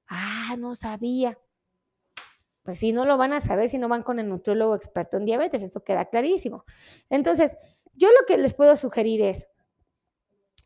Ah, 0.07 0.57
no 0.59 0.75
sabía. 0.75 1.39
Pues 2.63 2.79
sí, 2.79 2.93
no 2.93 3.05
lo 3.05 3.17
van 3.17 3.33
a 3.33 3.41
saber 3.41 3.69
si 3.69 3.79
no 3.79 3.89
van 3.89 4.03
con 4.03 4.21
el 4.21 4.29
nutriólogo 4.29 4.75
experto 4.75 5.17
en 5.17 5.25
diabetes, 5.25 5.63
esto 5.63 5.83
queda 5.83 6.05
clarísimo. 6.07 6.65
Entonces, 7.11 7.57
yo 7.95 8.09
lo 8.09 8.25
que 8.27 8.39
les 8.39 8.55
puedo 8.55 8.77
sugerir 8.77 9.21
es, 9.23 9.49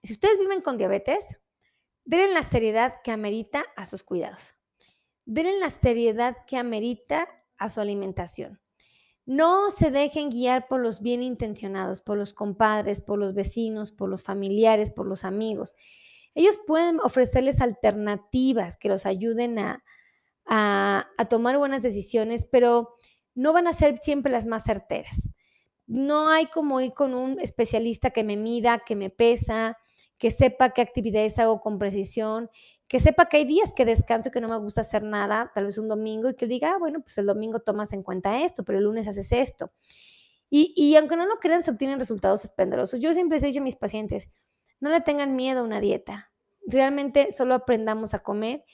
si 0.03 0.13
ustedes 0.13 0.39
viven 0.39 0.61
con 0.61 0.77
diabetes, 0.77 1.37
denle 2.05 2.35
la 2.35 2.43
seriedad 2.43 2.97
que 3.03 3.13
amerita 3.13 3.65
a 3.77 3.87
sus 3.87 4.03
cuidados. 4.03 4.55
Denle 5.25 5.59
la 5.59 5.71
seriedad 5.71 6.37
que 6.47 6.59
amerita 6.59 7.29
a 7.57 7.71
su 7.71 7.81
alimentación. 7.81 8.61
No 9.27 9.71
se 9.73 9.91
dejen 9.91 10.31
guiar 10.31 10.69
por 10.69 10.81
los 10.81 11.03
bien 11.03 11.23
intencionados, 11.23 12.01
por 12.01 12.17
los 12.17 12.33
compadres, 12.33 13.01
por 13.01 13.19
los 13.19 13.35
vecinos, 13.35 13.91
por 13.91 14.09
los 14.09 14.23
familiares, 14.23 14.93
por 14.93 15.07
los 15.07 15.25
amigos. 15.25 15.75
Ellos 16.35 16.57
pueden 16.67 17.01
ofrecerles 17.01 17.61
alternativas 17.61 18.77
que 18.77 18.89
los 18.89 19.05
ayuden 19.05 19.59
a, 19.59 19.83
a, 20.47 21.27
tomar 21.29 21.59
buenas 21.59 21.83
decisiones, 21.83 22.47
pero 22.51 22.95
no 23.35 23.53
van 23.53 23.67
a 23.67 23.73
ser 23.73 23.99
siempre 23.99 24.31
las 24.31 24.47
más 24.47 24.65
certeras. 24.65 25.29
No 25.87 26.29
hay 26.29 26.47
como 26.47 26.81
ir 26.81 26.95
con 26.95 27.15
un 27.15 27.41
especialista 27.41 28.11
que 28.11 28.25
me 28.25 28.37
mida, 28.37 28.83
que 28.85 28.97
me 28.97 29.11
pesa, 29.11 29.77
que 30.19 30.31
sepa 30.31 30.71
qué 30.71 30.83
actividades 30.83 31.39
hago 31.39 31.61
con 31.61 31.79
precisión, 31.79 32.51
que 32.89 33.01
sepa 33.01 33.29
que 33.29 33.39
hay 33.39 33.45
días 33.45 33.73
que 33.75 33.85
descanso 33.85 34.29
y 34.29 34.33
que 34.33 34.41
no 34.41 34.49
me 34.49 34.59
gusta 34.59 34.83
hacer 34.83 35.03
nada, 35.03 35.51
tal 35.55 35.67
vez 35.67 35.79
un 35.79 35.89
domingo, 35.89 36.31
y 36.31 36.35
que 36.35 36.47
diga, 36.47 36.73
ah, 36.73 36.79
bueno, 36.79 37.01
pues 37.01 37.19
el 37.19 37.27
domingo 37.27 37.61
tomas 37.61 37.93
en 37.93 38.03
cuenta 38.03 38.43
esto, 38.43 38.65
pero 38.65 38.79
el 38.79 38.85
lunes 38.85 39.09
haces 39.09 39.33
esto. 39.33 39.73
Y, 40.49 40.73
y 40.77 40.95
aunque 40.97 41.17
no 41.17 41.27
lo 41.27 41.39
crean, 41.41 41.63
se 41.63 41.73
obtienen 41.73 41.99
resultados 41.99 42.45
esplendorosos. 42.45 43.01
Yo 43.01 43.13
siempre 43.13 43.37
les 43.37 43.45
he 43.45 43.47
dicho 43.49 43.61
a 43.61 43.65
mis 43.65 43.77
pacientes, 43.77 44.29
no 44.81 44.91
le 44.91 45.01
tengan 45.01 45.35
miedo 45.35 45.61
a 45.61 45.65
una 45.65 45.81
dieta. 45.81 46.31
Realmente 46.67 47.33
solo 47.33 47.55
aprendamos 47.55 48.15
a 48.15 48.21
comer 48.21 48.65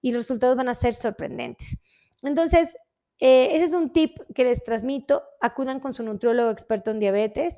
y 0.00 0.12
los 0.12 0.22
resultados 0.22 0.56
van 0.56 0.68
a 0.68 0.74
ser 0.74 0.94
sorprendentes. 0.94 1.78
Entonces, 2.22 2.76
eh, 3.18 3.54
ese 3.54 3.64
es 3.64 3.72
un 3.72 3.92
tip 3.92 4.18
que 4.34 4.44
les 4.44 4.64
transmito. 4.64 5.22
Acudan 5.40 5.80
con 5.80 5.94
su 5.94 6.02
nutriólogo 6.02 6.50
experto 6.50 6.90
en 6.90 6.98
diabetes. 6.98 7.56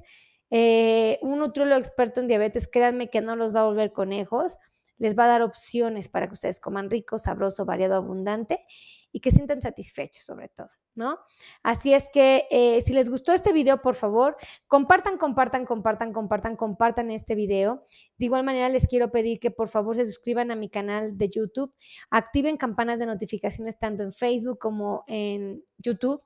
Eh, 0.51 1.19
un 1.23 1.39
nutriólogo 1.39 1.79
experto 1.81 2.21
en 2.21 2.29
diabetes, 2.29 2.69
créanme 2.69 3.09
que 3.09 3.21
no 3.21 3.35
los 3.35 3.55
va 3.55 3.63
a 3.63 3.67
volver 3.67 3.93
conejos. 3.93 4.59
Les 4.99 5.17
va 5.17 5.25
a 5.25 5.29
dar 5.29 5.43
opciones 5.43 6.09
para 6.09 6.29
que 6.29 6.35
ustedes 6.35 6.61
coman 6.61 6.91
rico, 6.91 7.19
sabroso, 7.19 7.65
variado, 7.65 7.95
abundante 7.97 8.65
y 9.13 9.21
que 9.21 9.31
sientan 9.31 9.61
satisfechos 9.61 10.25
sobre 10.25 10.49
todo. 10.49 10.69
¿no? 10.95 11.19
Así 11.63 11.93
es 11.93 12.05
que 12.13 12.47
eh, 12.51 12.81
si 12.83 12.93
les 12.93 13.11
gustó 13.11 13.33
este 13.33 13.53
video, 13.53 13.83
por 13.83 13.95
favor, 13.95 14.37
compartan, 14.67 15.19
compartan, 15.19 15.67
compartan, 15.67 16.13
compartan, 16.13 16.57
compartan 16.57 17.11
este 17.11 17.35
video. 17.35 17.87
De 18.19 18.27
igual 18.27 18.45
manera, 18.45 18.69
les 18.69 18.87
quiero 18.87 19.11
pedir 19.11 19.41
que 19.41 19.51
por 19.51 19.69
favor 19.69 19.97
se 19.97 20.07
suscriban 20.07 20.51
a 20.51 20.57
mi 20.57 20.69
canal 20.69 21.19
de 21.19 21.29
YouTube, 21.29 21.75
activen 22.11 22.57
campanas 22.57 22.99
de 22.99 23.07
notificaciones 23.07 23.79
tanto 23.79 24.03
en 24.03 24.13
Facebook 24.13 24.59
como 24.59 25.05
en 25.07 25.63
YouTube. 25.79 26.23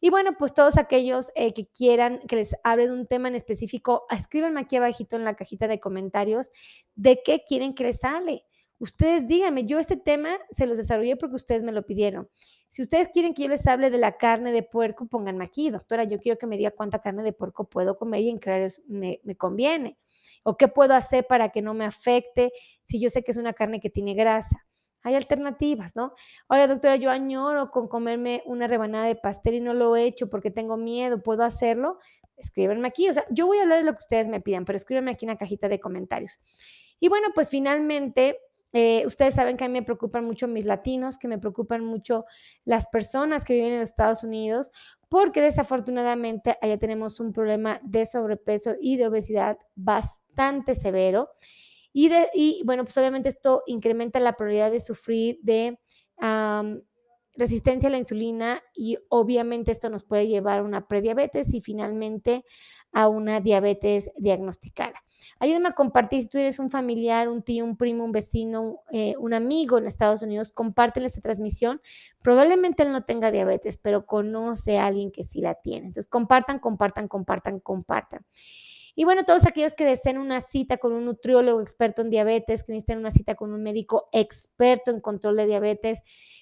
Y 0.00 0.10
bueno, 0.10 0.36
pues 0.38 0.54
todos 0.54 0.78
aquellos 0.78 1.30
eh, 1.34 1.52
que 1.52 1.66
quieran 1.66 2.20
que 2.28 2.36
les 2.36 2.54
hable 2.62 2.86
de 2.86 2.92
un 2.92 3.06
tema 3.06 3.28
en 3.28 3.34
específico, 3.34 4.06
escríbanme 4.10 4.60
aquí 4.60 4.76
abajito 4.76 5.16
en 5.16 5.24
la 5.24 5.34
cajita 5.34 5.66
de 5.66 5.80
comentarios 5.80 6.50
de 6.94 7.20
qué 7.24 7.42
quieren 7.46 7.74
que 7.74 7.84
les 7.84 8.04
hable. 8.04 8.44
Ustedes 8.80 9.26
díganme, 9.26 9.64
yo 9.64 9.80
este 9.80 9.96
tema 9.96 10.38
se 10.52 10.66
los 10.66 10.78
desarrollé 10.78 11.16
porque 11.16 11.34
ustedes 11.34 11.64
me 11.64 11.72
lo 11.72 11.84
pidieron. 11.84 12.28
Si 12.68 12.82
ustedes 12.82 13.08
quieren 13.12 13.34
que 13.34 13.42
yo 13.42 13.48
les 13.48 13.66
hable 13.66 13.90
de 13.90 13.98
la 13.98 14.16
carne 14.16 14.52
de 14.52 14.62
puerco, 14.62 15.06
pónganme 15.08 15.44
aquí, 15.44 15.70
doctora, 15.70 16.04
yo 16.04 16.20
quiero 16.20 16.38
que 16.38 16.46
me 16.46 16.56
diga 16.56 16.70
cuánta 16.70 17.00
carne 17.00 17.24
de 17.24 17.32
puerco 17.32 17.68
puedo 17.68 17.96
comer 17.96 18.20
y 18.20 18.28
en 18.28 18.38
qué 18.38 18.50
horarios 18.50 18.80
me, 18.86 19.20
me 19.24 19.36
conviene. 19.36 19.98
O 20.44 20.56
qué 20.56 20.68
puedo 20.68 20.94
hacer 20.94 21.26
para 21.26 21.48
que 21.50 21.60
no 21.60 21.74
me 21.74 21.84
afecte 21.84 22.52
si 22.84 23.00
yo 23.00 23.10
sé 23.10 23.24
que 23.24 23.32
es 23.32 23.36
una 23.36 23.52
carne 23.52 23.80
que 23.80 23.90
tiene 23.90 24.14
grasa. 24.14 24.64
Hay 25.02 25.14
alternativas, 25.14 25.96
¿no? 25.96 26.12
Oye, 26.48 26.66
doctora, 26.66 26.96
yo 26.96 27.10
añoro 27.10 27.70
con 27.70 27.88
comerme 27.88 28.42
una 28.46 28.66
rebanada 28.66 29.06
de 29.06 29.16
pastel 29.16 29.54
y 29.54 29.60
no 29.60 29.74
lo 29.74 29.96
he 29.96 30.04
hecho 30.04 30.28
porque 30.28 30.50
tengo 30.50 30.76
miedo, 30.76 31.22
¿puedo 31.22 31.44
hacerlo? 31.44 31.98
Escríbanme 32.36 32.88
aquí. 32.88 33.08
O 33.08 33.14
sea, 33.14 33.24
yo 33.30 33.46
voy 33.46 33.58
a 33.58 33.62
hablar 33.62 33.78
de 33.78 33.84
lo 33.84 33.92
que 33.92 34.00
ustedes 34.00 34.28
me 34.28 34.40
pidan, 34.40 34.64
pero 34.64 34.76
escríbanme 34.76 35.12
aquí 35.12 35.24
en 35.24 35.30
la 35.30 35.38
cajita 35.38 35.68
de 35.68 35.80
comentarios. 35.80 36.40
Y 37.00 37.08
bueno, 37.08 37.28
pues 37.34 37.48
finalmente 37.48 38.38
eh, 38.72 39.04
ustedes 39.06 39.34
saben 39.34 39.56
que 39.56 39.64
a 39.64 39.68
mí 39.68 39.72
me 39.72 39.82
preocupan 39.82 40.24
mucho 40.24 40.46
mis 40.46 40.64
latinos, 40.64 41.18
que 41.18 41.28
me 41.28 41.38
preocupan 41.38 41.84
mucho 41.84 42.24
las 42.64 42.86
personas 42.86 43.44
que 43.44 43.54
viven 43.54 43.72
en 43.72 43.80
los 43.80 43.88
Estados 43.88 44.24
Unidos, 44.24 44.72
porque 45.08 45.40
desafortunadamente 45.40 46.58
allá 46.60 46.76
tenemos 46.78 47.18
un 47.20 47.32
problema 47.32 47.80
de 47.82 48.04
sobrepeso 48.04 48.74
y 48.80 48.96
de 48.96 49.06
obesidad 49.06 49.58
bastante 49.74 50.74
severo. 50.74 51.30
Y, 52.34 52.62
bueno, 52.64 52.84
pues 52.84 52.96
obviamente 52.96 53.28
esto 53.28 53.62
incrementa 53.66 54.20
la 54.20 54.34
probabilidad 54.34 54.70
de 54.70 54.80
sufrir 54.80 55.38
de 55.42 55.78
resistencia 57.34 57.88
a 57.88 57.92
la 57.92 57.98
insulina 57.98 58.60
y 58.74 58.98
obviamente 59.08 59.70
esto 59.70 59.88
nos 59.90 60.04
puede 60.04 60.26
llevar 60.26 60.58
a 60.58 60.62
una 60.64 60.88
prediabetes 60.88 61.54
y 61.54 61.60
finalmente 61.60 62.44
a 62.92 63.08
una 63.08 63.40
diabetes 63.40 64.10
diagnosticada. 64.16 65.02
Ayúdame 65.38 65.68
a 65.68 65.72
compartir 65.74 66.22
si 66.22 66.28
tú 66.28 66.38
eres 66.38 66.58
un 66.58 66.70
familiar, 66.70 67.28
un 67.28 67.42
tío, 67.42 67.64
un 67.64 67.76
primo, 67.76 68.04
un 68.04 68.12
vecino, 68.12 68.80
eh, 68.92 69.14
un 69.18 69.34
amigo 69.34 69.78
en 69.78 69.86
Estados 69.86 70.22
Unidos, 70.22 70.52
compártele 70.52 71.06
esta 71.06 71.20
transmisión. 71.20 71.80
Probablemente 72.22 72.82
él 72.82 72.92
no 72.92 73.02
tenga 73.02 73.30
diabetes, 73.30 73.78
pero 73.78 74.06
conoce 74.06 74.78
a 74.78 74.86
alguien 74.86 75.10
que 75.10 75.24
sí 75.24 75.40
la 75.40 75.54
tiene. 75.54 75.88
Entonces, 75.88 76.08
compartan, 76.08 76.58
compartan, 76.60 77.08
compartan, 77.08 77.60
compartan. 77.60 78.24
Y 78.98 79.04
bueno, 79.04 79.22
todos 79.22 79.46
aquellos 79.46 79.74
que 79.74 79.84
deseen 79.84 80.18
una 80.18 80.40
cita 80.40 80.78
con 80.78 80.92
un 80.92 81.04
nutriólogo 81.04 81.60
experto 81.60 82.02
en 82.02 82.10
diabetes, 82.10 82.64
que 82.64 82.72
necesiten 82.72 82.98
una 82.98 83.12
cita 83.12 83.36
con 83.36 83.52
un 83.52 83.62
médico 83.62 84.08
experto 84.10 84.90
en 84.90 85.00
control 85.00 85.36
de 85.36 85.46
diabetes, 85.46 86.00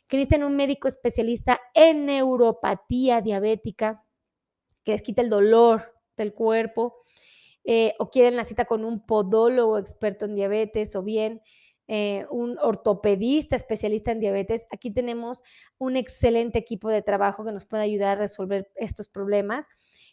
que 0.09 0.17
necesiten 0.17 0.43
un 0.43 0.57
médico 0.57 0.89
especialista 0.89 1.61
en 1.75 2.07
neuropatía 2.07 3.21
diabética, 3.21 4.07
que 4.85 4.93
les 4.93 5.03
quite 5.03 5.21
el 5.21 5.29
dolor 5.29 5.93
del 6.17 6.33
cuerpo, 6.33 6.97
eh, 7.65 7.93
o 7.99 8.09
quieren 8.09 8.37
la 8.37 8.45
cita 8.45 8.65
con 8.65 8.87
un 8.87 9.05
podólogo 9.05 9.77
experto 9.77 10.25
en 10.25 10.35
diabetes, 10.35 10.97
o 10.97 11.03
bien 11.03 11.43
eh, 11.89 12.25
un 12.31 12.57
ortopedista 12.59 13.57
especialista 13.57 14.13
en 14.13 14.21
diabetes, 14.21 14.65
aquí 14.71 14.91
tenemos 14.91 15.43
un 15.77 15.97
excelente 15.97 16.59
equipo 16.59 16.89
de 16.89 17.03
trabajo 17.03 17.45
que 17.45 17.53
nos 17.53 17.67
puede 17.67 17.83
ayudar 17.83 18.17
a 18.17 18.21
resolver 18.23 18.73
estos 18.77 19.11
problemas. 19.11 19.67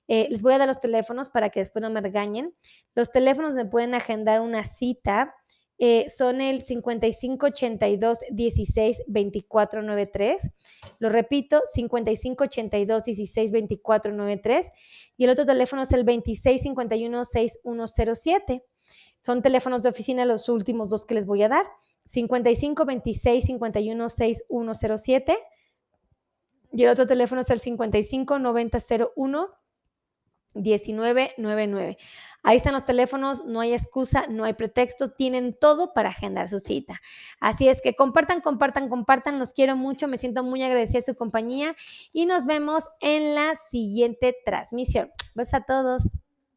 Eh, 0.07 0.27
les 0.29 0.41
voy 0.41 0.53
a 0.53 0.57
dar 0.57 0.67
los 0.67 0.79
teléfonos 0.79 1.29
para 1.29 1.49
que 1.49 1.59
después 1.59 1.81
no 1.81 1.89
me 1.89 2.01
regañen. 2.01 2.53
Los 2.95 3.11
teléfonos 3.11 3.53
me 3.53 3.65
pueden 3.65 3.93
agendar 3.95 4.41
una 4.41 4.63
cita. 4.63 5.33
Eh, 5.79 6.07
son 6.09 6.39
el 6.39 6.61
5582 6.61 8.19
16 8.31 9.03
24 9.07 9.81
93. 9.81 10.51
Lo 10.99 11.09
repito, 11.09 11.61
5582 11.73 13.05
16 13.05 13.51
24 13.51 14.13
93. 14.13 14.71
Y 15.17 15.23
el 15.25 15.29
otro 15.31 15.45
teléfono 15.45 15.81
es 15.83 15.91
el 15.91 16.05
2651 16.05 17.25
6107. 17.25 18.63
Son 19.21 19.41
teléfonos 19.41 19.83
de 19.83 19.89
oficina 19.89 20.25
los 20.25 20.49
últimos 20.49 20.89
dos 20.89 21.05
que 21.05 21.15
les 21.15 21.25
voy 21.25 21.43
a 21.43 21.49
dar. 21.49 21.65
55 22.05 22.85
26 22.85 23.45
51 23.45 24.09
6107. 24.09 25.37
Y 26.73 26.83
el 26.83 26.89
otro 26.89 27.05
teléfono 27.05 27.41
es 27.41 27.49
el 27.49 27.59
55 27.59 28.39
90 28.39 28.79
01 29.15 29.49
1999. 30.53 31.97
Ahí 32.43 32.57
están 32.57 32.73
los 32.73 32.85
teléfonos, 32.85 33.45
no 33.45 33.61
hay 33.61 33.73
excusa, 33.73 34.27
no 34.27 34.43
hay 34.43 34.53
pretexto, 34.53 35.11
tienen 35.11 35.57
todo 35.57 35.93
para 35.93 36.09
agendar 36.09 36.49
su 36.49 36.59
cita. 36.59 36.99
Así 37.39 37.69
es 37.69 37.81
que 37.81 37.95
compartan, 37.95 38.41
compartan, 38.41 38.89
compartan, 38.89 39.39
los 39.39 39.53
quiero 39.53 39.75
mucho, 39.77 40.07
me 40.07 40.17
siento 40.17 40.43
muy 40.43 40.61
agradecida 40.61 40.99
de 40.99 41.05
su 41.05 41.15
compañía 41.15 41.75
y 42.11 42.25
nos 42.25 42.45
vemos 42.45 42.83
en 42.99 43.35
la 43.35 43.53
siguiente 43.71 44.35
transmisión. 44.45 45.09
Besos 45.35 45.53
a 45.53 45.61
todos. 45.61 46.03